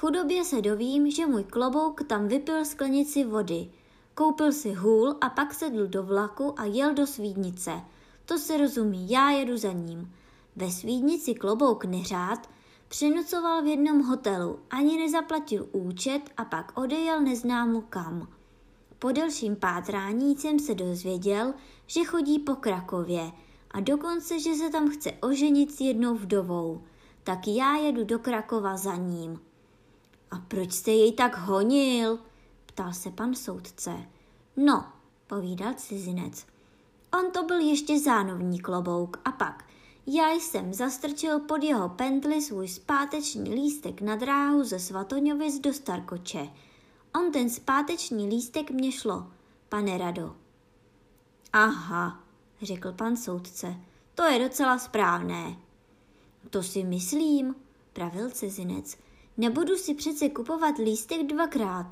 Chudobě 0.00 0.44
se 0.44 0.62
dovím, 0.62 1.10
že 1.10 1.26
můj 1.26 1.44
klobouk 1.44 2.02
tam 2.02 2.28
vypil 2.28 2.64
sklenici 2.64 3.24
vody. 3.24 3.70
Koupil 4.14 4.52
si 4.52 4.72
hůl 4.72 5.16
a 5.20 5.30
pak 5.30 5.54
sedl 5.54 5.86
do 5.86 6.02
vlaku 6.02 6.60
a 6.60 6.64
jel 6.64 6.94
do 6.94 7.06
Svídnice– 7.06 7.72
To 8.26 8.38
se 8.38 8.56
rozumí, 8.56 9.10
já 9.10 9.30
jedu 9.30 9.56
za 9.56 9.72
ním. 9.72 10.12
Ve 10.56 10.70
Svídnici 10.70 11.34
klobouk 11.34 11.84
neřád, 11.84 12.50
přenocoval 12.88 13.62
v 13.62 13.66
jednom 13.66 14.02
hotelu, 14.02 14.58
ani 14.70 14.98
nezaplatil 14.98 15.68
účet 15.72 16.20
a 16.36 16.44
pak 16.44 16.72
odejel 16.78 17.20
neznámu 17.20 17.80
kam. 17.80 18.28
Po 18.98 19.12
delším 19.12 19.56
pátrání 19.56 20.36
jsem 20.36 20.58
se 20.58 20.74
dozvěděl, 20.74 21.54
že 21.86 22.04
chodí 22.04 22.38
po 22.38 22.54
Krakově 22.54 23.32
a 23.70 23.80
dokonce, 23.80 24.40
že 24.40 24.54
se 24.54 24.70
tam 24.70 24.90
chce 24.90 25.12
oženit 25.12 25.72
s 25.74 25.80
jednou 25.80 26.14
vdovou. 26.14 26.82
Tak 27.24 27.48
já 27.48 27.76
jedu 27.76 28.04
do 28.04 28.18
Krakova 28.18 28.76
za 28.76 28.96
ním. 28.96 29.40
A 30.30 30.38
proč 30.38 30.72
jste 30.72 30.90
jej 30.90 31.12
tak 31.12 31.38
honil? 31.38 32.18
ptal 32.66 32.92
se 32.92 33.10
pan 33.10 33.34
soudce. 33.34 33.90
No, 34.56 34.84
povídal 35.26 35.74
cizinec. 35.74 36.46
On 37.18 37.32
to 37.32 37.42
byl 37.42 37.58
ještě 37.58 38.00
zánovní 38.00 38.60
klobouk 38.60 39.20
a 39.24 39.32
pak 39.32 39.64
já 40.06 40.30
jsem 40.30 40.74
zastrčil 40.74 41.40
pod 41.40 41.62
jeho 41.62 41.88
pentli 41.88 42.42
svůj 42.42 42.68
zpáteční 42.68 43.54
lístek 43.54 44.00
na 44.00 44.16
dráhu 44.16 44.64
ze 44.64 44.78
Svatoňovic 44.78 45.58
do 45.58 45.72
Starkoče. 45.72 46.48
On 47.14 47.32
ten 47.32 47.50
zpáteční 47.50 48.28
lístek 48.28 48.70
mě 48.70 48.92
šlo, 48.92 49.26
pane 49.68 49.98
Rado. 49.98 50.36
Aha, 51.52 52.20
řekl 52.62 52.92
pan 52.92 53.16
soudce, 53.16 53.76
to 54.14 54.24
je 54.24 54.48
docela 54.48 54.78
správné. 54.78 55.56
To 56.50 56.62
si 56.62 56.84
myslím, 56.84 57.54
pravil 57.92 58.30
cizinec. 58.30 58.96
Nebudu 59.36 59.76
si 59.76 59.94
přece 59.94 60.28
kupovat 60.28 60.78
lístek 60.78 61.26
dvakrát. 61.26 61.86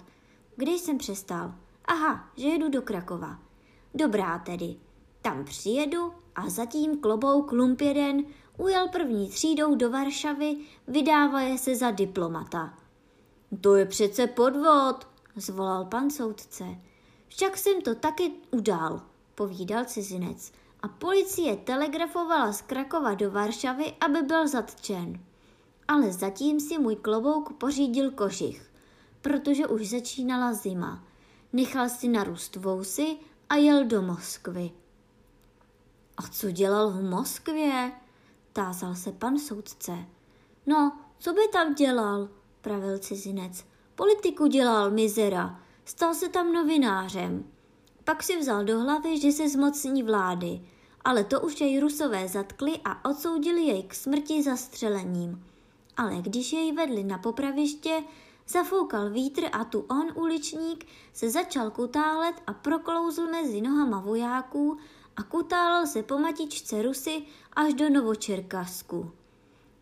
Kde 0.57 0.73
jsem 0.73 0.99
přestal? 0.99 1.55
Aha, 1.85 2.29
že 2.37 2.49
jedu 2.49 2.69
do 2.69 2.83
Krakova. 2.83 3.39
Dobrá 3.95 4.39
tedy. 4.39 4.77
Tam 5.23 5.45
přijedu 5.45 6.13
a 6.35 6.49
zatím 6.49 7.01
klobouk 7.01 7.53
jeden 7.81 8.25
ujel 8.59 8.89
první 8.89 9.29
třídou 9.29 9.75
do 9.75 9.91
Varšavy, 9.91 10.57
vydávaje 10.89 11.59
se 11.59 11.77
za 11.77 11.91
diplomata. 11.91 12.79
To 13.61 13.77
je 13.77 13.87
přece 13.87 14.27
podvod, 14.27 15.09
zvolal 15.37 15.85
pan 15.85 16.11
soudce. 16.11 16.65
Však 17.29 17.57
jsem 17.57 17.81
to 17.81 17.95
taky 17.95 18.33
udal, 18.51 19.03
povídal 19.35 19.85
cizinec. 19.85 20.53
A 20.83 20.89
policie 20.89 21.57
telegrafovala 21.57 22.53
z 22.53 22.63
Krakova 22.63 23.15
do 23.15 23.31
Varšavy, 23.31 23.93
aby 24.01 24.23
byl 24.23 24.49
zatčen. 24.49 25.32
Ale 25.93 26.13
zatím 26.13 26.61
si 26.61 26.79
můj 26.79 26.97
klobouk 26.97 27.53
pořídil 27.53 28.11
kožich, 28.11 28.71
protože 29.21 29.67
už 29.67 29.89
začínala 29.89 30.53
zima. 30.53 31.05
Nechal 31.53 31.89
si 31.89 32.09
narůst 32.09 32.57
vousy 32.57 33.17
a 33.49 33.57
jel 33.57 33.85
do 33.85 34.03
Moskvy. 34.03 34.71
A 36.17 36.23
co 36.23 36.51
dělal 36.51 36.91
v 36.91 37.03
Moskvě? 37.03 37.93
Tázal 38.53 38.95
se 38.95 39.13
pan 39.13 39.39
soudce. 39.39 39.93
No, 40.67 40.99
co 41.19 41.33
by 41.33 41.49
tam 41.53 41.75
dělal? 41.75 42.29
pravil 42.61 42.99
cizinec. 42.99 43.65
Politiku 43.95 44.47
dělal 44.47 44.91
mizera, 44.91 45.61
stal 45.85 46.15
se 46.15 46.29
tam 46.29 46.53
novinářem. 46.53 47.45
Pak 48.05 48.23
si 48.23 48.37
vzal 48.37 48.65
do 48.65 48.81
hlavy, 48.81 49.21
že 49.21 49.33
se 49.33 49.49
zmocní 49.49 50.03
vlády, 50.03 50.61
ale 51.05 51.25
to 51.25 51.41
už 51.41 51.61
jej 51.61 51.81
rusové 51.81 52.29
zatkli 52.29 52.81
a 52.85 53.11
odsoudili 53.11 53.63
jej 53.63 53.83
k 53.83 53.95
smrti 53.95 54.43
zastřelením. 54.43 55.52
Ale 55.97 56.17
když 56.23 56.53
jej 56.53 56.73
vedli 56.73 57.05
na 57.05 57.19
popraviště, 57.19 58.05
zafoukal 58.49 59.11
vítr 59.11 59.43
a 59.53 59.65
tu 59.65 59.81
on, 59.81 60.13
uličník, 60.15 60.87
se 61.13 61.31
začal 61.31 61.71
kutálet 61.71 62.35
a 62.47 62.53
proklouzl 62.53 63.27
mezi 63.27 63.61
nohama 63.61 64.01
vojáků 64.01 64.79
a 65.17 65.23
kutálel 65.23 65.87
se 65.87 66.03
po 66.03 66.19
matičce 66.19 66.83
Rusy 66.83 67.23
až 67.53 67.75
do 67.75 67.91
Novočerkasku. 67.91 69.11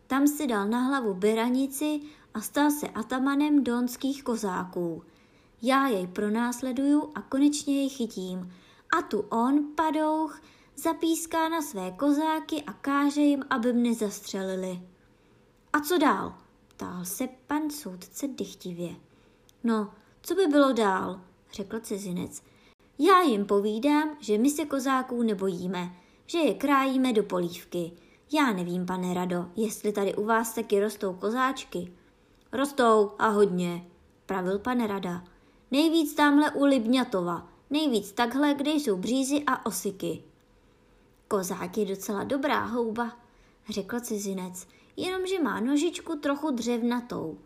Tam 0.07 0.27
si 0.27 0.47
dal 0.47 0.67
na 0.67 0.79
hlavu 0.79 1.13
beranici 1.13 1.99
a 2.33 2.41
stal 2.41 2.71
se 2.71 2.87
atamanem 2.87 3.63
donských 3.63 4.23
kozáků. 4.23 5.03
Já 5.61 5.87
jej 5.87 6.07
pronásleduju 6.07 7.11
a 7.15 7.21
konečně 7.21 7.75
jej 7.75 7.89
chytím. 7.89 8.53
A 8.97 9.01
tu 9.01 9.19
on, 9.19 9.65
padouch, 9.75 10.41
zapíská 10.75 11.49
na 11.49 11.61
své 11.61 11.91
kozáky 11.91 12.63
a 12.63 12.73
káže 12.73 13.21
jim, 13.21 13.43
aby 13.49 13.73
mne 13.73 13.93
zastřelili. 13.93 14.90
A 15.73 15.79
co 15.79 15.97
dál? 15.97 16.35
ptál 16.67 17.05
se 17.05 17.27
pan 17.47 17.69
soudce 17.69 18.27
dychtivě. 18.27 18.95
No, 19.63 19.91
co 20.21 20.35
by 20.35 20.47
bylo 20.47 20.73
dál? 20.73 21.21
řekl 21.53 21.79
cizinec. 21.79 22.43
Já 22.99 23.21
jim 23.21 23.45
povídám, 23.45 24.17
že 24.19 24.37
my 24.37 24.49
se 24.49 24.65
kozáků 24.65 25.23
nebojíme, 25.23 25.95
že 26.25 26.37
je 26.37 26.53
krájíme 26.53 27.13
do 27.13 27.23
polívky. 27.23 27.91
Já 28.31 28.53
nevím, 28.53 28.85
pane 28.85 29.13
Rado, 29.13 29.45
jestli 29.55 29.91
tady 29.91 30.15
u 30.15 30.25
vás 30.25 30.53
taky 30.53 30.79
rostou 30.79 31.13
kozáčky. 31.13 31.93
Rostou 32.51 33.11
a 33.19 33.27
hodně, 33.27 33.85
pravil 34.25 34.59
pane 34.59 34.87
Rada. 34.87 35.23
Nejvíc 35.71 36.13
tamhle 36.13 36.51
u 36.51 36.65
Libňatova, 36.65 37.47
nejvíc 37.69 38.11
takhle, 38.11 38.53
kde 38.53 38.71
jsou 38.71 38.97
břízy 38.97 39.43
a 39.47 39.65
osiky. 39.65 40.23
Kozák 41.27 41.77
je 41.77 41.85
docela 41.85 42.23
dobrá 42.23 42.65
houba, 42.65 43.17
řekl 43.69 43.99
cizinec, 43.99 44.67
jenomže 45.01 45.41
má 45.41 45.59
nožičku 45.59 46.15
trochu 46.15 46.51
dřevnatou. 46.51 47.37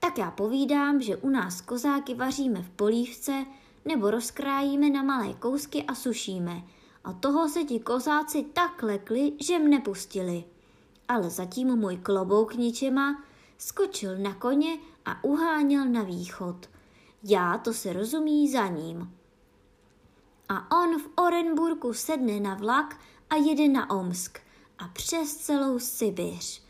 Tak 0.00 0.18
já 0.18 0.30
povídám, 0.30 1.00
že 1.00 1.16
u 1.16 1.28
nás 1.28 1.60
kozáky 1.60 2.14
vaříme 2.14 2.62
v 2.62 2.70
polívce, 2.70 3.46
nebo 3.84 4.10
rozkrájíme 4.10 4.90
na 4.90 5.02
malé 5.02 5.34
kousky 5.34 5.84
a 5.84 5.94
sušíme. 5.94 6.62
A 7.04 7.12
toho 7.12 7.48
se 7.48 7.64
ti 7.64 7.80
kozáci 7.80 8.42
tak 8.52 8.82
lekli, 8.82 9.32
že 9.40 9.58
mne 9.58 9.80
pustili. 9.80 10.44
Ale 11.08 11.30
zatím 11.30 11.76
můj 11.76 11.96
klobouk 11.96 12.54
ničema 12.54 13.22
skočil 13.58 14.18
na 14.18 14.34
koně 14.34 14.78
a 15.04 15.24
uháněl 15.24 15.84
na 15.84 16.02
východ. 16.02 16.68
Já 17.22 17.58
to 17.58 17.72
se 17.72 17.92
rozumí 17.92 18.50
za 18.50 18.66
ním. 18.66 19.12
A 20.48 20.80
on 20.82 20.98
v 20.98 21.08
Orenburgu 21.16 21.92
sedne 21.92 22.40
na 22.40 22.54
vlak 22.54 22.98
a 23.30 23.36
jede 23.36 23.68
na 23.68 23.90
Omsk 23.90 24.38
a 24.78 24.88
přes 24.88 25.36
celou 25.36 25.78
Sibiř. 25.78 26.65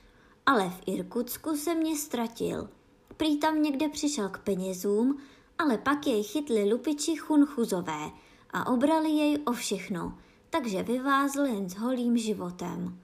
Ale 0.47 0.71
v 0.71 0.83
Irkutsku 0.87 1.57
se 1.57 1.75
mě 1.75 1.97
ztratil. 1.97 2.69
Prý 3.17 3.37
tam 3.37 3.63
někde 3.63 3.89
přišel 3.89 4.29
k 4.29 4.39
penězům 4.39 5.21
ale 5.59 5.79
pak 5.79 6.07
jej 6.07 6.23
chytli 6.23 6.73
lupiči 6.73 7.17
chunchuzové 7.17 8.11
a 8.51 8.67
obrali 8.67 9.11
jej 9.11 9.39
o 9.47 9.53
všechno, 9.53 10.19
takže 10.51 10.83
vyvázl 10.83 11.41
jen 11.41 11.69
s 11.69 11.75
holým 11.75 12.17
životem. 12.17 12.99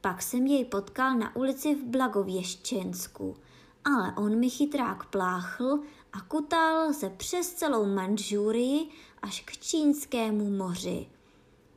Pak 0.00 0.22
jsem 0.22 0.46
jej 0.46 0.64
potkal 0.64 1.14
na 1.14 1.36
ulici 1.36 1.74
v 1.74 1.84
Blagověščensku, 1.84 3.36
ale 3.84 4.12
on 4.16 4.38
mi 4.38 4.50
chytrák 4.50 5.06
pláchl 5.06 5.80
a 6.12 6.20
kutál 6.20 6.92
se 6.92 7.10
přes 7.10 7.52
celou 7.52 7.86
Manžúrii 7.86 8.88
až 9.22 9.40
k 9.40 9.52
Čínskému 9.52 10.50
moři. 10.50 11.06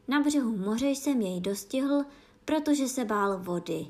Na 0.08 0.20
břehu 0.20 0.58
moře 0.58 0.88
jsem 0.88 1.22
jej 1.22 1.42
dostihl, 1.42 2.04
protože 2.46 2.88
se 2.88 3.06
bál 3.06 3.38
vody. 3.38 3.88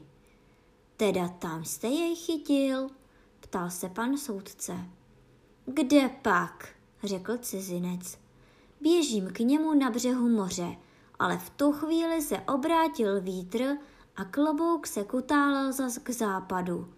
Teda 0.98 1.28
tam 1.28 1.66
jste 1.66 1.88
jej 1.88 2.16
chytil? 2.16 2.90
ptal 3.40 3.70
se 3.70 3.90
pan 3.90 4.18
soudce. 4.18 4.78
Kde 5.66 6.10
pak? 6.22 6.70
řekl 7.04 7.38
cizinec. 7.38 8.18
Běžím 8.82 9.28
k 9.34 9.40
němu 9.40 9.74
na 9.74 9.90
břehu 9.90 10.30
moře, 10.30 10.76
ale 11.20 11.38
v 11.38 11.50
tu 11.50 11.72
chvíli 11.72 12.22
se 12.22 12.40
obrátil 12.40 13.22
vítr 13.22 13.78
a 14.16 14.26
klobouk 14.26 14.88
se 14.88 15.04
kutálel 15.04 15.72
zas 15.72 15.98
k 15.98 16.10
západu. 16.10 16.94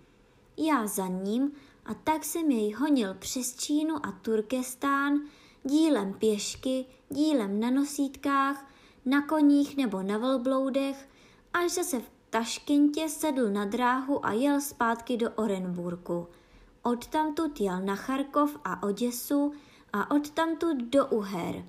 Já 0.57 0.87
za 0.87 1.07
ním 1.07 1.51
a 1.85 1.93
tak 1.93 2.25
jsem 2.25 2.51
jej 2.51 2.73
honil 2.73 3.13
přes 3.13 3.55
Čínu 3.55 4.05
a 4.05 4.11
Turkestán, 4.11 5.19
dílem 5.63 6.13
pěšky, 6.13 6.85
dílem 7.09 7.59
na 7.59 7.71
nosítkách, 7.71 8.65
na 9.05 9.21
koních 9.21 9.77
nebo 9.77 10.03
na 10.03 10.17
velbloudech, 10.17 11.09
až 11.53 11.71
zase 11.71 11.99
v 11.99 12.18
Taškentě 12.29 13.09
sedl 13.09 13.49
na 13.49 13.65
dráhu 13.65 14.25
a 14.25 14.31
jel 14.31 14.61
zpátky 14.61 15.17
do 15.17 15.31
Orenburku– 15.31 16.27
odtamtud 16.83 17.61
jel 17.61 17.81
na 17.81 17.95
Charkov 17.95 18.57
a 18.63 18.83
Oděsu 18.83 19.53
a 19.93 20.11
odtamtud 20.11 20.77
do 20.77 21.05
Uher. 21.07 21.65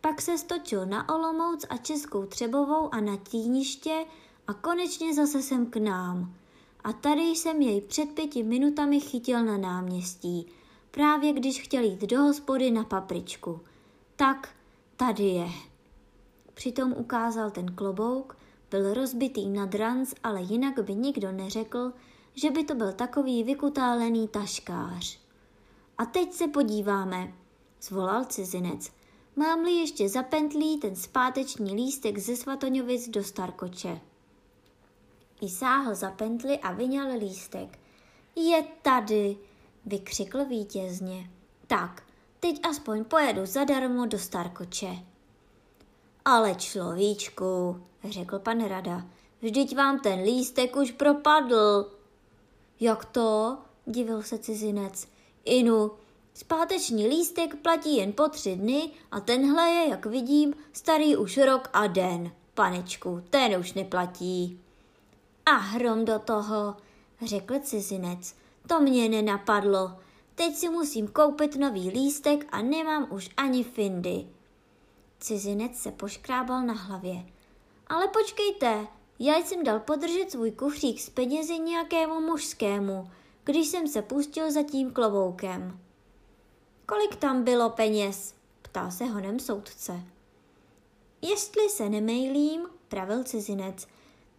Pak 0.00 0.20
se 0.20 0.38
stočil 0.38 0.86
na 0.86 1.08
Olomouc 1.08 1.66
a 1.70 1.76
Českou 1.76 2.26
Třebovou 2.26 2.94
a 2.94 3.00
na 3.00 3.16
Týniště 3.16 4.04
a 4.46 4.54
konečně 4.54 5.14
zase 5.14 5.42
sem 5.42 5.66
k 5.66 5.76
nám. 5.76 6.34
A 6.84 6.92
tady 6.92 7.22
jsem 7.22 7.62
jej 7.62 7.80
před 7.80 8.08
pěti 8.08 8.42
minutami 8.42 9.00
chytil 9.00 9.44
na 9.44 9.58
náměstí, 9.58 10.46
právě 10.90 11.32
když 11.32 11.60
chtěl 11.60 11.82
jít 11.82 12.00
do 12.00 12.20
hospody 12.20 12.70
na 12.70 12.84
papričku. 12.84 13.60
Tak, 14.16 14.48
tady 14.96 15.24
je. 15.24 15.48
Přitom 16.54 16.92
ukázal 16.92 17.50
ten 17.50 17.74
klobouk, 17.74 18.36
byl 18.70 18.94
rozbitý 18.94 19.48
na 19.48 19.66
dranc, 19.66 20.14
ale 20.22 20.42
jinak 20.42 20.84
by 20.84 20.94
nikdo 20.94 21.32
neřekl, 21.32 21.92
že 22.34 22.50
by 22.50 22.64
to 22.64 22.74
byl 22.74 22.92
takový 22.92 23.44
vykutálený 23.44 24.28
taškář. 24.28 25.18
A 25.98 26.04
teď 26.04 26.32
se 26.32 26.48
podíváme, 26.48 27.32
zvolal 27.82 28.24
cizinec. 28.24 28.92
mám-li 29.36 29.72
ještě 29.72 30.08
zapentlý 30.08 30.78
ten 30.78 30.96
zpáteční 30.96 31.74
lístek 31.74 32.18
ze 32.18 32.36
Svatoňovic 32.36 33.08
do 33.08 33.24
Starkoče. 33.24 34.00
I 35.40 35.48
sáhl 35.48 35.94
za 35.94 36.10
pentli 36.10 36.58
a 36.58 36.72
vyňal 36.72 37.18
lístek. 37.18 37.78
Je 38.36 38.64
tady, 38.82 39.36
vykřikl 39.86 40.44
vítězně. 40.44 41.30
Tak, 41.66 42.02
teď 42.40 42.60
aspoň 42.68 43.04
pojedu 43.04 43.46
zadarmo 43.46 44.06
do 44.06 44.18
Starkoče. 44.18 45.09
Ale 46.30 46.54
človíčku, 46.54 47.80
řekl 48.04 48.38
pan 48.38 48.64
Rada, 48.68 49.06
vždyť 49.42 49.76
vám 49.76 49.98
ten 49.98 50.22
lístek 50.22 50.76
už 50.76 50.90
propadl. 50.90 51.92
Jak 52.80 53.04
to? 53.04 53.58
divil 53.86 54.22
se 54.22 54.38
cizinec. 54.38 55.08
Inu, 55.44 55.90
zpáteční 56.34 57.06
lístek 57.06 57.54
platí 57.54 57.96
jen 57.96 58.12
po 58.12 58.28
tři 58.28 58.56
dny 58.56 58.90
a 59.10 59.20
tenhle 59.20 59.70
je, 59.70 59.88
jak 59.88 60.06
vidím, 60.06 60.54
starý 60.72 61.16
už 61.16 61.36
rok 61.36 61.68
a 61.72 61.86
den. 61.86 62.32
Panečku, 62.54 63.22
ten 63.30 63.60
už 63.60 63.72
neplatí. 63.72 64.60
A 65.46 65.50
hrom 65.50 66.04
do 66.04 66.18
toho, 66.18 66.76
řekl 67.26 67.58
cizinec. 67.60 68.34
To 68.66 68.80
mě 68.80 69.08
nenapadlo. 69.08 69.92
Teď 70.34 70.56
si 70.56 70.68
musím 70.68 71.08
koupit 71.08 71.56
nový 71.56 71.90
lístek 71.90 72.46
a 72.52 72.62
nemám 72.62 73.06
už 73.10 73.30
ani 73.36 73.64
findy. 73.64 74.26
Cizinec 75.20 75.76
se 75.76 75.92
poškrábal 75.92 76.62
na 76.62 76.74
hlavě. 76.74 77.26
Ale 77.86 78.08
počkejte, 78.08 78.86
já 79.18 79.36
jsem 79.36 79.64
dal 79.64 79.80
podržet 79.80 80.30
svůj 80.30 80.50
kufřík 80.50 81.00
s 81.00 81.10
penězi 81.10 81.58
nějakému 81.58 82.20
mužskému, 82.20 83.10
když 83.44 83.68
jsem 83.68 83.88
se 83.88 84.02
pustil 84.02 84.52
za 84.52 84.62
tím 84.62 84.90
kloboukem. 84.90 85.80
Kolik 86.86 87.16
tam 87.16 87.44
bylo 87.44 87.70
peněz? 87.70 88.34
ptá 88.62 88.90
se 88.90 89.04
honem 89.04 89.40
soudce. 89.40 90.00
Jestli 91.22 91.68
se 91.68 91.88
nemejlím, 91.88 92.66
pravil 92.88 93.24
cizinec, 93.24 93.86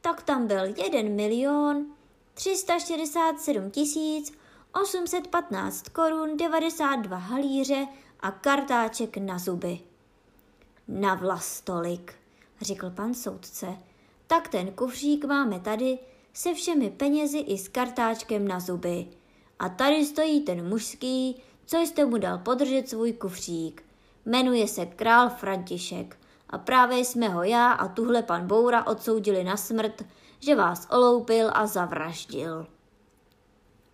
tak 0.01 0.23
tam 0.23 0.47
byl 0.47 0.63
jeden 0.63 1.15
milion 1.15 1.85
367 2.33 3.71
tisíc 3.71 4.33
815 4.81 5.89
korun 5.89 6.37
92 6.37 7.17
halíře 7.17 7.87
a 8.19 8.31
kartáček 8.31 9.17
na 9.17 9.39
zuby. 9.39 9.90
Na 10.93 11.15
vlastolik, 11.15 12.13
řekl 12.62 12.89
pan 12.89 13.13
soudce. 13.13 13.67
Tak 14.27 14.47
ten 14.47 14.71
kufřík 14.71 15.25
máme 15.25 15.60
tady 15.60 15.99
se 16.34 16.54
všemi 16.54 16.89
penězi 16.89 17.38
i 17.38 17.58
s 17.58 17.67
kartáčkem 17.67 18.47
na 18.47 18.60
zuby. 18.60 19.08
A 19.60 19.69
tady 19.69 20.06
stojí 20.06 20.41
ten 20.41 20.69
mužský, 20.69 21.41
co 21.65 21.77
jste 21.77 22.06
mu 22.06 22.17
dal 22.17 22.38
podržet 22.38 22.89
svůj 22.89 23.13
kufřík. 23.13 23.84
Jmenuje 24.25 24.67
se 24.67 24.86
král 24.86 25.30
František 25.30 26.17
a 26.49 26.58
právě 26.58 26.97
jsme 26.97 27.30
ho 27.30 27.43
já 27.43 27.71
a 27.71 27.88
tuhle 27.88 28.23
pan 28.23 28.47
Boura 28.47 28.88
odsoudili 28.88 29.43
na 29.43 29.58
smrt, 29.58 30.06
že 30.39 30.56
vás 30.56 30.88
oloupil 30.91 31.49
a 31.54 31.67
zavraždil. 31.67 32.67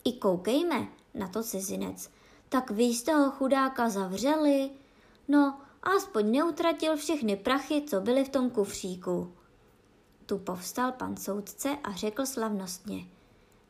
I 0.04 0.12
koukejme, 0.12 0.88
na 1.14 1.28
to 1.28 1.42
cizinec. 1.42 2.10
Tak 2.48 2.70
vy 2.70 2.82
jste 2.82 3.14
ho 3.14 3.30
chudáka 3.30 3.88
zavřeli? 3.88 4.70
No, 5.28 5.60
aspoň 5.96 6.30
neutratil 6.30 6.96
všechny 6.96 7.36
prachy, 7.36 7.82
co 7.86 8.00
byly 8.00 8.24
v 8.24 8.28
tom 8.28 8.50
kufříku. 8.50 9.32
Tu 10.26 10.38
povstal 10.38 10.92
pan 10.92 11.16
soudce 11.16 11.76
a 11.84 11.92
řekl 11.92 12.26
slavnostně. 12.26 13.06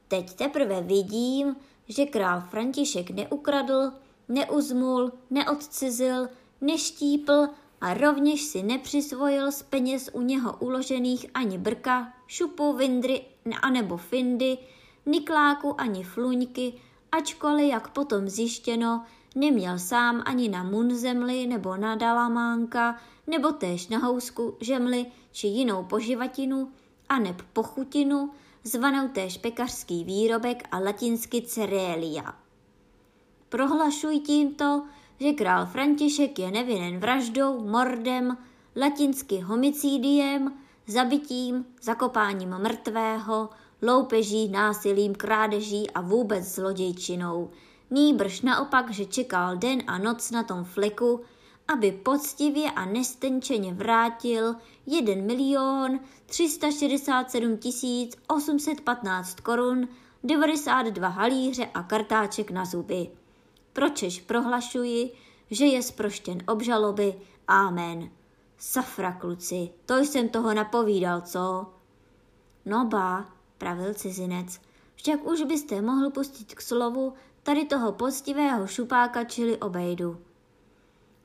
Teď 0.08 0.34
teprve 0.34 0.82
vidím, 0.82 1.56
že 1.88 2.06
král 2.06 2.40
František 2.40 3.10
neukradl, 3.10 3.92
neuzmul, 4.28 5.12
neodcizil, 5.30 6.28
neštípl 6.60 7.48
a 7.80 7.94
rovněž 7.94 8.42
si 8.42 8.62
nepřisvojil 8.62 9.52
z 9.52 9.62
peněz 9.62 10.10
u 10.12 10.20
něho 10.20 10.56
uložených 10.56 11.26
ani 11.34 11.58
brka, 11.58 12.12
šupu, 12.26 12.72
vindry 12.72 13.24
anebo 13.62 13.96
findy, 13.96 14.58
nikláku 15.06 15.80
ani 15.80 16.04
fluňky, 16.04 16.72
ačkoliv, 17.12 17.70
jak 17.70 17.88
potom 17.88 18.28
zjištěno, 18.28 19.04
neměl 19.38 19.78
sám 19.78 20.22
ani 20.24 20.48
na 20.48 20.62
munzemli 20.62 21.46
nebo 21.46 21.76
na 21.76 21.94
dalamánka, 21.94 22.98
nebo 23.26 23.52
též 23.52 23.88
na 23.88 23.98
housku, 23.98 24.56
žemli 24.60 25.06
či 25.32 25.46
jinou 25.46 25.84
poživatinu, 25.84 26.70
aneb 27.08 27.42
pochutinu, 27.52 28.30
zvanou 28.64 29.08
též 29.08 29.38
pekařský 29.38 30.04
výrobek 30.04 30.68
a 30.70 30.78
latinsky 30.78 31.42
cerealia. 31.42 32.34
Prohlašuj 33.48 34.18
tímto, 34.20 34.82
že 35.20 35.32
král 35.32 35.66
František 35.66 36.38
je 36.38 36.50
nevinen 36.50 36.98
vraždou, 36.98 37.60
mordem, 37.64 38.36
latinsky 38.76 39.40
homicídiem, 39.40 40.54
zabitím, 40.86 41.64
zakopáním 41.82 42.48
mrtvého, 42.48 43.48
loupeží, 43.82 44.48
násilím, 44.48 45.14
krádeží 45.14 45.90
a 45.90 46.00
vůbec 46.00 46.44
zlodějčinou. 46.44 47.50
Nýbrž 47.90 48.40
naopak, 48.40 48.90
že 48.90 49.04
čekal 49.04 49.56
den 49.56 49.82
a 49.86 49.98
noc 49.98 50.30
na 50.30 50.42
tom 50.42 50.64
fleku, 50.64 51.20
aby 51.68 51.92
poctivě 51.92 52.70
a 52.70 52.84
nestenčeně 52.84 53.74
vrátil 53.74 54.56
1 54.86 55.14
milion 55.14 56.00
367 56.26 57.58
815 58.26 59.40
korun, 59.40 59.88
92 60.24 61.08
halíře 61.08 61.66
a 61.74 61.82
kartáček 61.82 62.50
na 62.50 62.64
zuby. 62.64 63.08
Pročež 63.72 64.20
prohlašuji, 64.20 65.10
že 65.50 65.64
je 65.64 65.82
sproštěn 65.82 66.38
obžaloby. 66.46 67.14
Amen. 67.48 68.10
Safra, 68.58 69.12
kluci, 69.12 69.70
to 69.86 69.98
jsem 69.98 70.28
toho 70.28 70.54
napovídal, 70.54 71.20
co? 71.20 71.66
No 72.64 72.84
ba, 72.84 73.28
pravil 73.58 73.94
cizinec, 73.94 74.60
však 74.94 75.26
už 75.26 75.42
byste 75.42 75.82
mohl 75.82 76.10
pustit 76.10 76.54
k 76.54 76.60
slovu 76.60 77.12
tady 77.48 77.64
toho 77.64 77.92
poctivého 77.92 78.66
šupáka 78.66 79.24
čili 79.24 79.56
obejdu. 79.56 80.20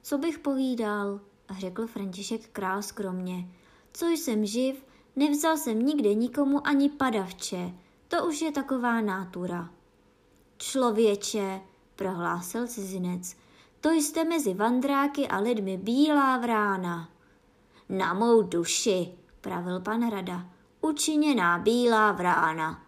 Co 0.01 0.17
bych 0.17 0.39
povídal, 0.39 1.19
řekl 1.59 1.87
František 1.87 2.49
král 2.49 2.81
skromně. 2.81 3.47
Co 3.93 4.07
jsem 4.07 4.45
živ, 4.45 4.85
nevzal 5.15 5.57
jsem 5.57 5.79
nikde 5.79 6.13
nikomu 6.13 6.67
ani 6.67 6.89
padavče, 6.89 7.73
to 8.07 8.25
už 8.25 8.41
je 8.41 8.51
taková 8.51 9.01
nátura. 9.01 9.69
Člověče, 10.57 11.61
prohlásil 11.95 12.67
cizinec, 12.67 13.35
to 13.81 13.91
jste 13.91 14.23
mezi 14.23 14.53
vandráky 14.53 15.27
a 15.27 15.39
lidmi 15.39 15.77
bílá 15.77 16.37
vrána. 16.37 17.09
Na 17.89 18.13
mou 18.13 18.41
duši, 18.41 19.17
pravil 19.41 19.79
pan 19.79 20.09
Rada, 20.09 20.45
učiněná 20.81 21.57
bílá 21.57 22.11
vrána. 22.11 22.83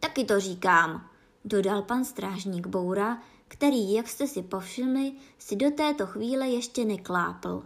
Taky 0.00 0.24
to 0.24 0.40
říkám, 0.40 1.13
dodal 1.44 1.82
pan 1.82 2.04
strážník 2.04 2.66
Boura, 2.66 3.22
který, 3.48 3.92
jak 3.92 4.08
jste 4.08 4.26
si 4.26 4.42
povšimli, 4.42 5.12
si 5.38 5.56
do 5.56 5.70
této 5.70 6.06
chvíle 6.06 6.48
ještě 6.48 6.84
neklápl. 6.84 7.62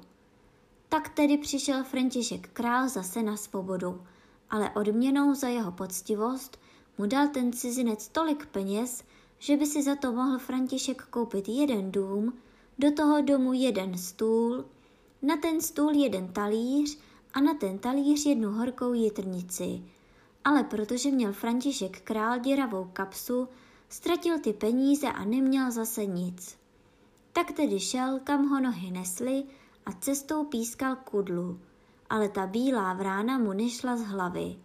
Tak 0.88 1.08
tedy 1.08 1.38
přišel 1.38 1.84
František 1.84 2.48
král 2.48 2.88
zase 2.88 3.22
na 3.22 3.36
svobodu, 3.36 4.02
ale 4.50 4.70
odměnou 4.70 5.34
za 5.34 5.48
jeho 5.48 5.72
poctivost 5.72 6.60
mu 6.98 7.06
dal 7.06 7.28
ten 7.28 7.52
cizinec 7.52 8.08
tolik 8.08 8.46
peněz, 8.46 9.04
že 9.38 9.56
by 9.56 9.66
si 9.66 9.82
za 9.82 9.96
to 9.96 10.12
mohl 10.12 10.38
František 10.38 11.02
koupit 11.02 11.48
jeden 11.48 11.92
dům, 11.92 12.32
do 12.78 12.92
toho 12.92 13.20
domu 13.20 13.52
jeden 13.52 13.98
stůl, 13.98 14.64
na 15.22 15.36
ten 15.36 15.60
stůl 15.60 15.92
jeden 15.92 16.28
talíř 16.28 16.98
a 17.34 17.40
na 17.40 17.54
ten 17.54 17.78
talíř 17.78 18.26
jednu 18.26 18.50
horkou 18.50 18.92
jitrnici. 18.92 19.82
Ale 20.44 20.64
protože 20.64 21.10
měl 21.10 21.32
František 21.32 22.00
král 22.00 22.38
děravou 22.38 22.90
kapsu, 22.92 23.48
ztratil 23.88 24.40
ty 24.40 24.52
peníze 24.52 25.06
a 25.06 25.24
neměl 25.24 25.70
zase 25.70 26.06
nic. 26.06 26.58
Tak 27.32 27.52
tedy 27.52 27.80
šel, 27.80 28.20
kam 28.24 28.48
ho 28.48 28.60
nohy 28.60 28.90
nesly 28.90 29.44
a 29.86 29.92
cestou 29.92 30.44
pískal 30.44 30.96
kudlu, 30.96 31.60
ale 32.10 32.28
ta 32.28 32.46
bílá 32.46 32.92
vrána 32.94 33.38
mu 33.38 33.52
nešla 33.52 33.96
z 33.96 34.02
hlavy. 34.02 34.56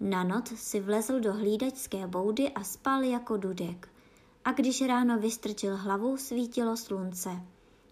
Na 0.00 0.24
noc 0.24 0.48
si 0.48 0.80
vlezl 0.80 1.20
do 1.20 1.32
hlídačské 1.32 2.06
boudy 2.06 2.50
a 2.50 2.64
spal 2.64 3.02
jako 3.02 3.36
dudek. 3.36 3.88
A 4.44 4.52
když 4.52 4.82
ráno 4.82 5.18
vystrčil 5.18 5.76
hlavu, 5.76 6.16
svítilo 6.16 6.76
slunce. 6.76 7.30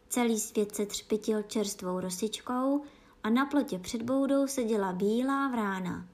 Celý 0.09 0.41
svět 0.41 0.75
se 0.75 0.87
třpitil 0.87 1.43
čerstvou 1.43 2.01
rosičkou 2.01 2.83
a 3.23 3.31
na 3.31 3.47
plotě 3.47 3.79
před 3.79 4.03
boudou 4.03 4.47
seděla 4.47 4.93
bílá 4.93 5.49
vrána. 5.49 6.07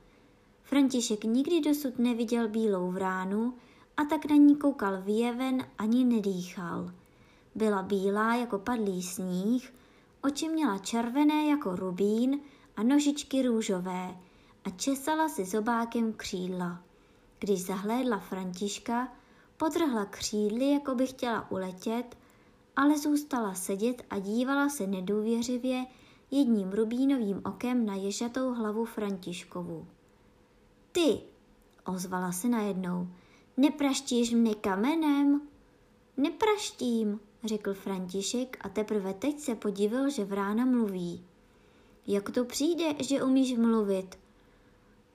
František 0.63 1.25
nikdy 1.25 1.61
dosud 1.61 1.99
neviděl 1.99 2.49
bílou 2.49 2.91
vránu 2.91 3.55
a 3.97 4.05
tak 4.05 4.31
na 4.31 4.37
ní 4.37 4.57
koukal 4.57 5.03
vyjeven 5.03 5.67
ani 5.79 6.05
nedýchal. 6.05 6.91
Byla 7.55 7.83
bílá 7.83 8.35
jako 8.35 8.59
padlý 8.59 9.03
sníh, 9.03 9.75
oči 10.23 10.49
měla 10.49 10.79
červené 10.79 11.47
jako 11.47 11.77
rubín 11.77 12.41
a 12.77 12.83
nožičky 12.83 13.43
růžové 13.43 14.17
a 14.65 14.71
česala 14.71 15.29
si 15.29 15.45
zobákem 15.45 16.13
křídla. 16.13 16.83
Když 17.39 17.65
zahlédla 17.65 18.19
Františka, 18.19 19.13
potrhla 19.57 20.05
křídly, 20.05 20.71
jako 20.71 20.95
by 20.95 21.07
chtěla 21.07 21.51
uletět 21.51 22.17
ale 22.77 22.99
zůstala 22.99 23.55
sedět 23.55 24.03
a 24.11 24.19
dívala 24.19 24.69
se 24.69 24.87
nedůvěřivě 24.87 25.87
jedním 26.31 26.73
rubínovým 26.73 27.43
okem 27.45 27.87
na 27.87 27.95
ježatou 27.95 28.55
hlavu 28.55 28.85
Františkovu. 28.85 29.87
Ty, 30.93 31.21
ozvala 31.85 32.33
se 32.33 32.49
najednou, 32.49 33.09
nepraštíš 33.57 34.31
mne 34.31 34.55
kamenem? 34.55 35.41
Nepraštím, 36.17 37.21
řekl 37.45 37.75
František 37.75 38.57
a 38.61 38.69
teprve 38.69 39.15
teď 39.15 39.41
se 39.41 39.55
podivil, 39.55 40.11
že 40.11 40.25
vrána 40.25 40.65
mluví. 40.65 41.25
Jak 42.07 42.31
to 42.31 42.45
přijde, 42.45 42.95
že 43.01 43.23
umíš 43.23 43.57
mluvit? 43.57 44.19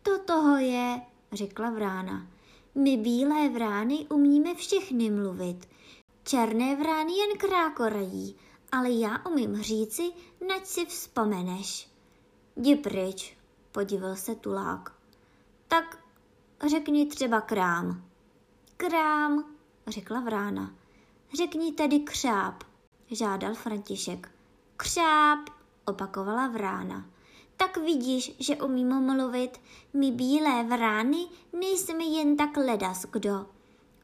To 0.04 0.20
toho 0.20 0.58
je, 0.58 1.02
řekla 1.32 1.70
vrána. 1.70 2.28
My 2.76 2.98
bílé 2.98 3.50
vrány 3.50 4.08
umíme 4.10 4.56
všechny 4.56 5.12
mluvit. 5.12 5.70
Černé 6.24 6.76
vrány 6.76 7.14
jen 7.14 7.38
krákorají, 7.38 8.36
ale 8.72 8.92
já 8.92 9.26
umím 9.26 9.62
říci, 9.62 10.12
nač 10.48 10.66
si 10.66 10.86
vzpomeneš. 10.86 11.90
Jdi 12.56 12.76
pryč, 12.76 13.38
podíval 13.72 14.16
se 14.16 14.36
tulák. 14.36 14.96
Tak 15.68 16.04
řekni 16.70 17.06
třeba 17.06 17.42
krám. 17.42 18.11
Krám, 18.88 19.46
řekla 19.88 20.20
vrána. 20.20 20.76
Řekni 21.38 21.72
tedy 21.72 22.00
křáp, 22.00 22.64
žádal 23.12 23.54
František. 23.54 24.32
Křáp, 24.78 25.40
opakovala 25.86 26.48
vrána. 26.48 27.06
Tak 27.58 27.78
vidíš, 27.78 28.36
že 28.40 28.56
umím 28.56 29.02
mluvit. 29.02 29.62
My 29.94 30.12
bílé 30.12 30.64
vrány 30.64 31.26
nejsme 31.60 32.04
jen 32.04 32.38
tak 32.38 32.58
ledas 32.58 33.06
kdo. 33.12 33.46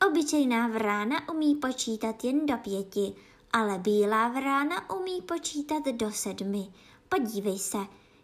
Obyčejná 0.07 0.67
vrána 0.67 1.29
umí 1.29 1.55
počítat 1.55 2.23
jen 2.23 2.45
do 2.45 2.57
pěti, 2.57 3.13
ale 3.53 3.77
bílá 3.77 4.27
vrána 4.27 4.89
umí 4.89 5.21
počítat 5.21 5.85
do 5.85 6.11
sedmi. 6.11 6.73
Podívej 7.09 7.59
se. 7.59 7.79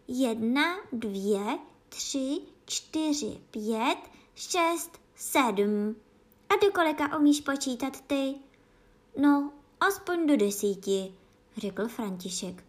Jedna, 0.08 0.76
dvě, 0.92 1.60
tři, 1.90 2.42
čtyři, 2.66 3.42
pět, 3.52 4.00
šest, 4.36 5.00
sedm. 5.16 5.96
A 6.54 6.66
do 6.66 6.72
kolika 6.72 7.18
umíš 7.18 7.42
počítat 7.42 8.02
ty? 8.02 8.36
No, 9.18 9.52
aspoň 9.80 10.28
do 10.28 10.38
desíti, 10.38 11.16
řekl 11.58 11.88
František. 11.88 12.64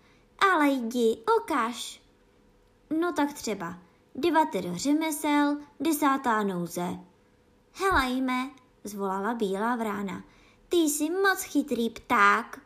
Ale 0.53 0.69
jdi, 0.69 1.19
ukáž. 1.43 2.03
No 3.01 3.13
tak 3.13 3.33
třeba 3.33 3.79
devatero 4.15 4.69
řemesel, 4.75 5.57
desátá 5.81 6.43
nouze. 6.43 6.99
Helejme, 7.73 8.51
zvolala 8.85 9.35
bílá 9.35 9.77
vrána. 9.77 10.25
Ty 10.69 10.77
jsi 10.77 11.11
moc 11.11 11.43
chytrý 11.43 11.91
pták. 11.91 12.61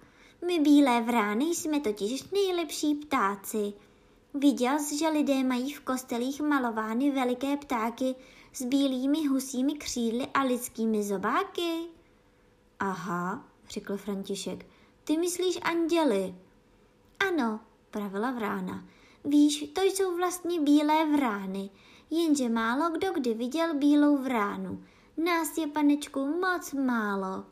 My 0.46 0.58
bílé 0.58 1.00
vrány 1.00 1.44
jsme 1.44 1.80
totiž 1.80 2.30
nejlepší 2.30 2.94
ptáci. 2.94 3.72
Viděl 4.34 4.78
jsi, 4.78 4.98
že 4.98 5.08
lidé 5.08 5.44
mají 5.44 5.72
v 5.72 5.80
kostelích 5.80 6.40
malovány 6.40 7.10
veliké 7.10 7.56
ptáky 7.56 8.14
s 8.58 8.64
bílými 8.64 9.26
husími 9.26 9.74
křídly 9.74 10.26
a 10.34 10.42
lidskými 10.42 11.02
zobáky? 11.02 11.86
Aha, 12.80 13.44
řekl 13.68 13.96
František, 13.96 14.66
ty 15.04 15.18
myslíš 15.18 15.58
anděly? 15.62 16.34
Ano, 17.28 17.60
pravila 17.90 18.30
vrána. 18.30 18.84
Víš, 19.24 19.70
to 19.72 19.80
jsou 19.82 20.16
vlastně 20.16 20.60
bílé 20.60 21.06
vrány, 21.06 21.70
jenže 22.10 22.48
málo 22.48 22.90
kdo 22.90 23.12
kdy 23.12 23.34
viděl 23.34 23.74
bílou 23.74 24.16
vránu. 24.16 24.84
Nás 25.16 25.58
je, 25.58 25.66
panečku, 25.66 26.26
moc 26.26 26.72
málo. 26.72 27.44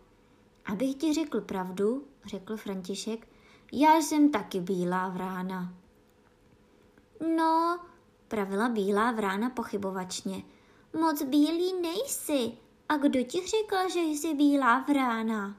Abych 0.64 0.94
ti 0.94 1.14
řekl 1.14 1.40
pravdu, 1.40 2.04
řekl 2.24 2.56
František, 2.56 3.28
já 3.72 3.96
jsem 3.96 4.30
taky 4.30 4.60
bílá 4.60 5.08
vrána. 5.08 5.74
No, 7.36 7.80
pravila 8.28 8.68
bílá 8.68 9.12
vrána 9.12 9.50
pochybovačně, 9.50 10.42
moc 10.92 11.22
bílý 11.22 11.72
nejsi. 11.82 12.52
A 12.88 12.96
kdo 12.96 13.22
ti 13.22 13.46
řekl, 13.46 13.88
že 13.92 14.00
jsi 14.00 14.34
bílá 14.34 14.78
vrána? 14.78 15.56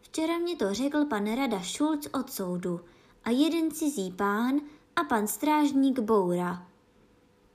Včera 0.00 0.38
mě 0.38 0.56
to 0.56 0.74
řekl 0.74 1.04
pan 1.04 1.34
Rada 1.34 1.60
Šulc 1.60 2.06
od 2.12 2.32
soudu 2.32 2.80
a 3.24 3.30
jeden 3.30 3.70
cizí 3.70 4.10
pán 4.10 4.60
a 4.96 5.04
pan 5.04 5.26
strážník 5.26 5.98
Boura. 5.98 6.66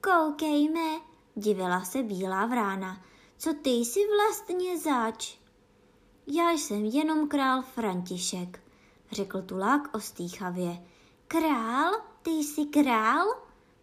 Koukejme, 0.01 0.99
divila 1.35 1.85
se 1.85 2.03
bílá 2.03 2.45
vrána, 2.45 3.01
co 3.37 3.53
ty 3.53 3.69
jsi 3.69 3.99
vlastně 4.07 4.77
zač? 4.77 5.37
Já 6.27 6.51
jsem 6.51 6.85
jenom 6.85 7.27
král 7.27 7.61
František, 7.61 8.63
řekl 9.11 9.41
tulák 9.41 9.95
ostýchavě. 9.95 10.83
Král? 11.27 11.93
Ty 12.21 12.31
jsi 12.31 12.65
král? 12.65 13.27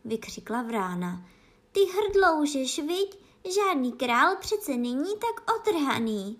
vykřikla 0.04 0.62
vrána. 0.62 1.26
Ty 1.74 1.80
hrdloužeš, 1.80 2.78
viď? 2.78 3.18
Žádný 3.54 3.92
král 3.92 4.36
přece 4.40 4.76
není 4.76 5.14
tak 5.14 5.56
otrhaný. 5.56 6.38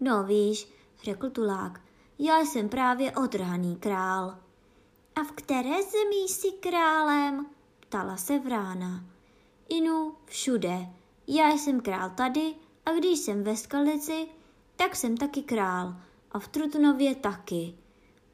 No 0.00 0.24
víš, 0.24 0.68
řekl 1.02 1.30
tulák, 1.30 1.80
já 2.18 2.38
jsem 2.38 2.68
právě 2.68 3.12
otrhaný 3.12 3.76
král. 3.76 4.38
A 5.16 5.24
v 5.24 5.32
které 5.32 5.82
zemi 5.82 6.16
jsi 6.28 6.52
králem? 6.52 7.46
ptala 7.80 8.16
se 8.16 8.38
vrána. 8.38 9.04
Inu, 9.68 10.14
všude. 10.24 10.86
Já 11.26 11.50
jsem 11.50 11.80
král 11.80 12.10
tady 12.10 12.54
a 12.86 12.92
když 12.92 13.18
jsem 13.18 13.44
ve 13.44 13.56
Skalici, 13.56 14.28
tak 14.76 14.96
jsem 14.96 15.16
taky 15.16 15.42
král 15.42 15.96
a 16.32 16.38
v 16.38 16.48
Trutnově 16.48 17.14
taky. 17.14 17.78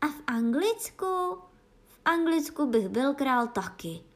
A 0.01 0.07
v 0.07 0.23
Anglicku? 0.27 1.39
V 1.87 2.01
Anglicku 2.05 2.67
bych 2.67 2.89
byl 2.89 3.15
král 3.15 3.47
taky. 3.47 4.10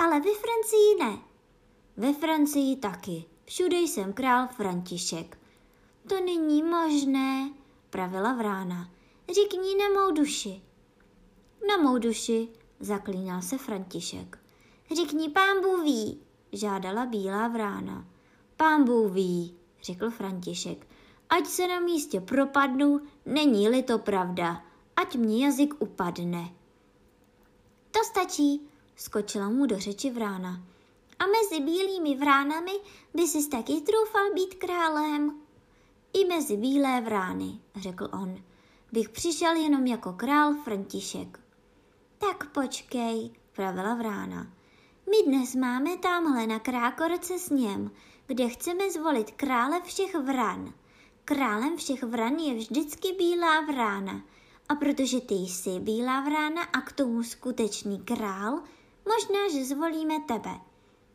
Ale 0.00 0.20
ve 0.20 0.34
Francii 0.34 0.94
ne. 0.98 1.18
Ve 1.96 2.12
Francii 2.12 2.76
taky. 2.76 3.24
Všude 3.44 3.76
jsem 3.76 4.12
král 4.12 4.48
František. 4.48 5.38
To 6.08 6.20
není 6.20 6.62
možné, 6.62 7.50
pravila 7.90 8.32
vrána. 8.32 8.90
Řekni 9.34 9.74
na 9.74 10.00
mou 10.00 10.12
duši. 10.12 10.62
Na 11.68 11.76
mou 11.76 11.98
duši, 11.98 12.48
zaklínal 12.80 13.42
se 13.42 13.58
František. 13.58 14.38
Řekni 14.96 15.28
pán 15.28 15.62
Bůh 15.62 15.82
ví, 15.82 16.20
žádala 16.52 17.06
bílá 17.06 17.48
vrána. 17.48 18.04
Pán 18.56 18.84
Bůh 18.84 19.12
ví, 19.12 19.54
řekl 19.82 20.10
František. 20.10 20.86
Ať 21.28 21.46
se 21.46 21.66
na 21.68 21.80
místě 21.80 22.20
propadnu, 22.20 23.00
není-li 23.26 23.82
to 23.82 23.98
pravda, 23.98 24.64
ať 24.96 25.16
mě 25.16 25.44
jazyk 25.44 25.74
upadne. 25.78 26.54
To 27.90 28.00
stačí, 28.04 28.69
skočila 29.00 29.48
mu 29.48 29.66
do 29.66 29.78
řeči 29.78 30.10
vrána. 30.10 30.62
A 31.18 31.24
mezi 31.26 31.64
bílými 31.64 32.16
vránami 32.16 32.72
by 33.14 33.28
si 33.28 33.48
taky 33.48 33.80
troufal 33.80 34.34
být 34.34 34.54
králem. 34.54 35.40
I 36.12 36.24
mezi 36.24 36.56
bílé 36.56 37.00
vrány, 37.00 37.60
řekl 37.76 38.08
on, 38.12 38.42
bych 38.92 39.08
přišel 39.08 39.56
jenom 39.56 39.86
jako 39.86 40.12
král 40.12 40.54
František. 40.64 41.40
Tak 42.18 42.50
počkej, 42.50 43.30
pravila 43.52 43.94
vrána. 43.94 44.46
My 45.10 45.16
dnes 45.26 45.54
máme 45.54 45.96
tamhle 45.96 46.46
na 46.46 46.58
Krákorce 46.58 47.38
sněm, 47.38 47.90
kde 48.26 48.48
chceme 48.48 48.90
zvolit 48.90 49.30
krále 49.30 49.80
všech 49.84 50.14
vran. 50.14 50.72
Králem 51.24 51.76
všech 51.76 52.02
vran 52.02 52.36
je 52.36 52.54
vždycky 52.54 53.12
bílá 53.12 53.60
vrána. 53.60 54.22
A 54.68 54.74
protože 54.74 55.20
ty 55.20 55.34
jsi 55.34 55.80
bílá 55.80 56.20
vrána 56.20 56.62
a 56.62 56.80
k 56.80 56.92
tomu 56.92 57.22
skutečný 57.22 58.00
král, 58.00 58.62
možná, 59.10 59.48
že 59.52 59.64
zvolíme 59.64 60.20
tebe. 60.20 60.60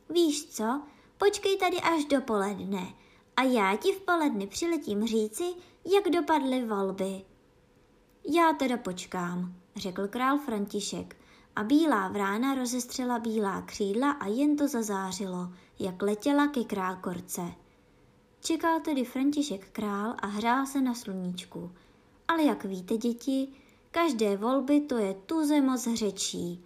Víš 0.10 0.46
co, 0.46 0.82
počkej 1.18 1.58
tady 1.58 1.78
až 1.78 2.06
do 2.06 2.22
poledne 2.22 2.94
a 3.38 3.44
já 3.44 3.76
ti 3.76 3.92
v 3.92 4.02
poledne 4.02 4.48
přiletím 4.48 5.08
říci, 5.08 5.44
jak 5.94 6.10
dopadly 6.10 6.66
volby. 6.66 7.22
Já 8.34 8.54
teda 8.54 8.78
počkám, 8.78 9.54
řekl 9.76 10.08
král 10.08 10.38
František 10.38 11.16
a 11.56 11.64
bílá 11.64 12.08
vrána 12.08 12.56
rozestřela 12.56 13.20
bílá 13.20 13.62
křídla 13.62 14.12
a 14.12 14.28
jen 14.28 14.58
to 14.58 14.68
zazářilo, 14.68 15.50
jak 15.80 16.02
letěla 16.02 16.48
ke 16.48 16.64
králkorce. 16.64 17.42
Čekal 18.42 18.80
tedy 18.80 19.06
František 19.06 19.70
král 19.72 20.16
a 20.20 20.28
hrál 20.28 20.66
se 20.66 20.82
na 20.82 20.94
sluníčku. 20.94 21.72
Ale 22.28 22.44
jak 22.44 22.66
víte, 22.66 22.98
děti, 22.98 23.48
každé 23.92 24.38
volby 24.38 24.82
to 24.82 24.98
je 24.98 25.14
tuze 25.14 25.62
moc 25.62 25.88
řečí. 25.94 26.64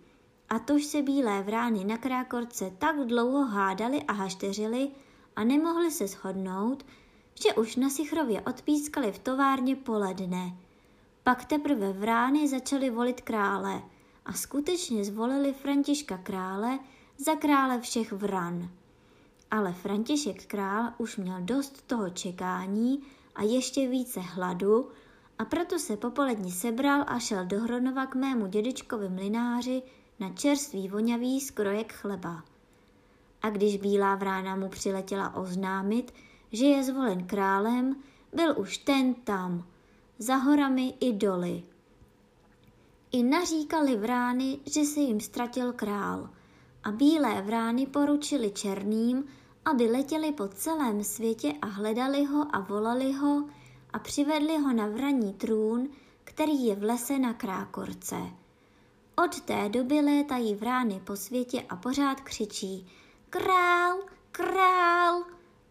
A 0.50 0.60
tož 0.60 0.86
se 0.86 1.02
bílé 1.02 1.44
vrány 1.44 1.84
na 1.84 1.98
krákorce 1.98 2.72
tak 2.78 2.96
dlouho 3.06 3.46
hádali 3.46 4.04
a 4.04 4.14
hašteřili 4.14 4.90
a 5.36 5.44
nemohli 5.44 5.92
se 5.92 6.08
shodnout, 6.08 6.86
že 7.44 7.54
už 7.54 7.76
na 7.76 7.90
Sichrově 7.90 8.42
odpískali 8.42 9.12
v 9.12 9.20
továrně 9.20 9.76
poledne. 9.76 10.58
Pak 11.24 11.46
teprve 11.46 11.94
vrány 11.94 12.48
začaly 12.48 12.90
volit 12.90 13.22
krále 13.22 13.82
a 14.26 14.34
skutečně 14.34 15.06
zvolili 15.06 15.54
Františka 15.54 16.18
krále 16.18 16.80
za 17.18 17.36
krále 17.36 17.82
všech 17.82 18.12
vran. 18.12 18.70
Ale 19.52 19.74
František 19.74 20.46
král 20.46 20.94
už 20.98 21.18
měl 21.18 21.42
dost 21.42 21.88
toho 21.88 22.10
čekání 22.10 23.04
a 23.36 23.44
ještě 23.44 23.88
více 23.88 24.20
hladu 24.20 24.90
a 25.40 25.46
proto 25.46 25.80
se 25.80 25.98
popolední 25.98 26.52
sebral 26.52 27.04
a 27.08 27.20
šel 27.20 27.46
do 27.46 27.60
Hronova 27.60 28.06
k 28.06 28.16
mému 28.16 28.48
dědečkovi 28.48 29.10
mlináři 29.10 29.82
na 30.20 30.34
čerstvý 30.34 30.88
vonavý 30.88 31.42
skrojek 31.42 31.94
chleba. 31.94 32.44
A 33.42 33.50
když 33.50 33.78
bílá 33.78 34.16
vrána 34.16 34.56
mu 34.56 34.70
přiletěla 34.70 35.36
oznámit, 35.36 36.14
že 36.52 36.66
je 36.66 36.84
zvolen 36.84 37.28
králem, 37.28 37.96
byl 38.34 38.56
už 38.58 38.78
ten 38.78 39.14
tam, 39.14 39.66
za 40.20 40.36
horami 40.36 40.94
i 41.00 41.14
doly. 41.14 41.64
I 43.12 43.24
naříkali 43.24 43.96
vrány, 43.98 44.60
že 44.66 44.86
se 44.86 45.00
jim 45.00 45.20
ztratil 45.20 45.74
král 45.74 46.30
a 46.84 46.92
bílé 46.92 47.42
vrány 47.42 47.86
poručili 47.86 48.52
černým, 48.52 49.24
aby 49.66 49.84
letěli 49.84 50.32
po 50.32 50.48
celém 50.48 51.04
světě 51.04 51.54
a 51.62 51.66
hledali 51.66 52.26
ho 52.26 52.56
a 52.56 52.60
volali 52.60 53.14
ho 53.14 53.46
a 53.94 54.00
přivedli 54.00 54.58
ho 54.58 54.74
na 54.74 54.88
vraní 54.88 55.34
trůn, 55.34 55.90
který 56.24 56.66
je 56.66 56.76
v 56.76 56.84
lese 56.84 57.20
na 57.20 57.34
Krákorce. 57.34 58.16
Od 59.24 59.42
té 59.42 59.70
doby 59.70 60.02
létají 60.02 60.56
vrány 60.56 61.02
po 61.04 61.16
světě 61.16 61.66
a 61.70 61.76
pořád 61.76 62.22
křičí 62.22 62.88
Král, 63.30 63.98
král! 64.32 65.24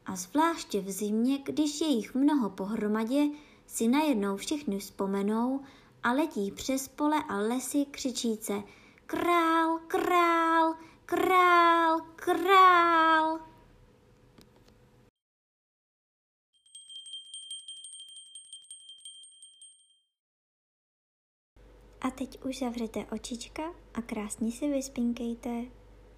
A 0.07 0.17
zvláště 0.17 0.81
v 0.81 0.91
zimě, 0.91 1.39
když 1.39 1.81
je 1.81 1.87
jich 1.87 2.15
mnoho 2.15 2.51
pohromadě, 2.51 3.29
si 3.67 3.89
najednou 3.89 4.37
všichni 4.37 4.79
vzpomenou 4.79 5.61
a 6.03 6.13
letí 6.13 6.51
přes 6.51 6.89
pole 6.89 7.23
a 7.29 7.37
lesy 7.37 7.85
křičíce 7.91 8.63
Král, 9.07 9.79
král, 9.87 10.75
král, 11.07 12.01
král! 12.17 13.48
A 22.01 22.11
teď 22.11 22.45
už 22.45 22.59
zavřete 22.59 23.07
očička 23.13 23.63
a 23.95 24.03
krásně 24.03 24.53
si 24.53 24.69
vyspinkejte. 24.69 25.78